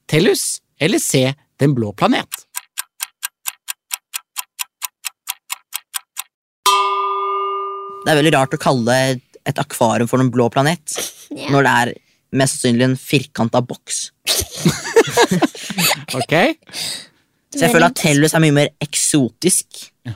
Tellus 0.08 0.62
eller 0.80 1.00
C. 1.00 1.34
Den 1.60 1.74
blå 1.76 1.92
planet? 1.96 2.46
Det 8.06 8.14
er 8.14 8.20
veldig 8.20 8.34
rart 8.36 8.54
å 8.54 8.62
kalle 8.62 8.96
et 9.46 9.62
akvarium 9.62 10.10
for 10.10 10.22
Den 10.22 10.32
blå 10.34 10.48
planet 10.54 10.96
Ja. 11.34 11.50
når 11.54 11.66
det 11.66 11.72
er 11.82 11.94
mest 12.36 12.60
sannsynlig 12.62 12.86
en 12.90 12.98
firkanta 13.00 13.62
boks. 13.66 14.10
Ok? 16.16 16.34
Så 17.56 17.64
jeg 17.66 17.72
føler 17.74 17.88
at 17.90 17.98
Tellus 18.00 18.34
er 18.36 18.42
mye 18.44 18.54
mer 18.56 18.70
eksotisk. 18.84 19.68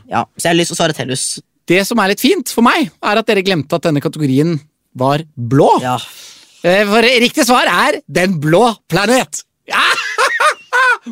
Ja, 0.08 0.26
Så 0.38 0.45
jeg 0.45 0.52
har 0.54 0.58
lyst 0.60 0.72
til 0.72 0.78
å 0.78 0.80
svare 0.80 0.95
Tellus. 0.95 1.24
Det 1.70 1.82
som 1.88 2.00
er 2.04 2.12
litt 2.12 2.22
fint 2.24 2.52
for 2.54 2.64
meg, 2.66 2.89
er 3.04 3.20
at 3.20 3.28
dere 3.28 3.43
glemte 3.45 3.76
at 3.78 3.86
denne 3.88 4.02
kategorien 4.04 4.58
var 4.97 5.24
blå. 5.36 5.70
Ja. 5.84 5.97
Eh, 6.64 6.84
For 6.89 7.01
riktig 7.24 7.45
svar 7.47 7.70
er 7.72 8.01
Den 8.07 8.39
blå 8.41 8.66
planet. 8.91 9.43
Ja! 9.70 9.80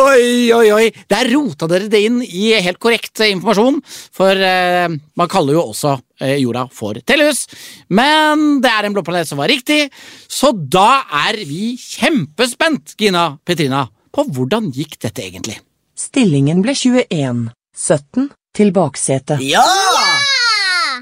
Oi, 0.00 0.52
oi, 0.54 0.66
oi. 0.72 0.86
Der 1.10 1.28
rota 1.34 1.68
dere 1.70 1.88
det 1.92 2.00
inn 2.06 2.20
i 2.24 2.50
helt 2.62 2.80
korrekt 2.82 3.20
informasjon, 3.24 3.78
for 4.14 4.32
eh, 4.44 4.88
man 5.18 5.30
kaller 5.30 5.56
jo 5.58 5.64
også 5.70 5.94
eh, 6.22 6.36
jorda 6.40 6.66
for 6.74 6.98
Tellus. 7.06 7.44
Men 7.92 8.58
det 8.64 8.72
er 8.72 8.88
en 8.88 8.96
blå 8.96 9.04
planet 9.06 9.28
som 9.30 9.40
var 9.40 9.52
riktig, 9.52 9.84
så 10.30 10.52
da 10.54 11.02
er 11.26 11.40
vi 11.48 11.74
kjempespent, 11.80 12.96
Gina 13.00 13.30
Petrina, 13.46 13.86
på 14.10 14.26
hvordan 14.30 14.72
gikk 14.74 14.98
dette 15.04 15.24
egentlig. 15.28 15.60
Stillingen 15.98 16.64
ble 16.64 16.74
21. 16.76 17.46
17 17.76 18.30
til 18.56 18.74
baksetet. 18.76 19.40
Ja! 19.46 19.64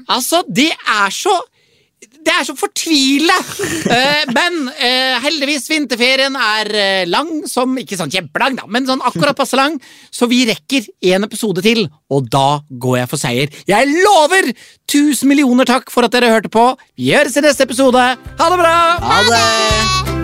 Altså, 0.09 0.43
det 0.47 0.71
er 0.73 1.13
så 1.13 1.37
det 2.19 2.33
er 2.33 2.47
så 2.47 2.55
fortvila! 2.57 3.37
Eh, 3.89 4.27
men 4.35 4.67
eh, 4.77 5.15
heldigvis, 5.23 5.63
vinterferien 5.71 6.35
er 6.37 6.69
eh, 6.77 7.07
lang, 7.09 7.29
som 7.49 7.73
ikke 7.81 7.97
sånn 7.97 8.11
kjempelang, 8.13 8.59
da, 8.59 8.67
men 8.69 8.85
sånn 8.85 9.01
akkurat 9.01 9.37
passe 9.37 9.57
lang, 9.57 9.79
så 10.13 10.29
vi 10.29 10.43
rekker 10.45 10.85
en 11.15 11.25
episode 11.25 11.63
til, 11.65 11.87
og 12.13 12.29
da 12.29 12.59
går 12.69 12.99
jeg 12.99 13.11
for 13.15 13.23
seier. 13.23 13.57
Jeg 13.71 13.89
lover! 14.05 14.51
Tusen 14.89 15.31
millioner 15.31 15.69
takk 15.69 15.89
for 15.93 16.05
at 16.05 16.13
dere 16.13 16.29
hørte 16.35 16.53
på. 16.53 16.69
Vi 16.99 17.15
høres 17.15 17.39
i 17.39 17.45
neste 17.47 17.65
episode. 17.65 18.05
Ha 18.13 18.53
det 18.53 18.61
bra! 18.61 18.79
Ha 19.09 19.21
det! 19.31 20.18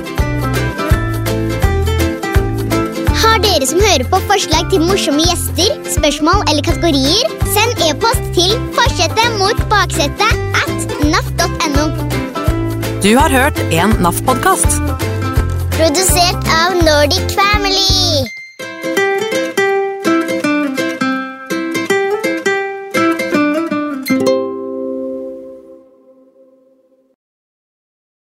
Har 3.35 3.41
dere 3.43 3.67
som 3.67 3.81
hører 3.83 4.07
på 4.07 4.17
forslag 4.29 4.69
til 4.71 4.79
morsomme 4.87 5.19
gjester, 5.27 5.73
spørsmål 5.91 6.45
eller 6.47 6.63
kategorier, 6.63 7.33
send 7.51 7.81
e-post 7.83 8.29
til 8.37 8.53
forsetet 8.77 9.33
mot 9.41 9.59
baksetet 9.73 10.37
at 10.61 10.93
naf.no. 11.11 11.83
Du 13.03 13.09
har 13.19 13.35
hørt 13.35 13.59
en 13.75 13.91
NAF-podkast. 14.05 14.79
Produsert 15.75 16.47
av 16.61 16.79
Nordic 16.79 17.35
Family. 17.35 18.23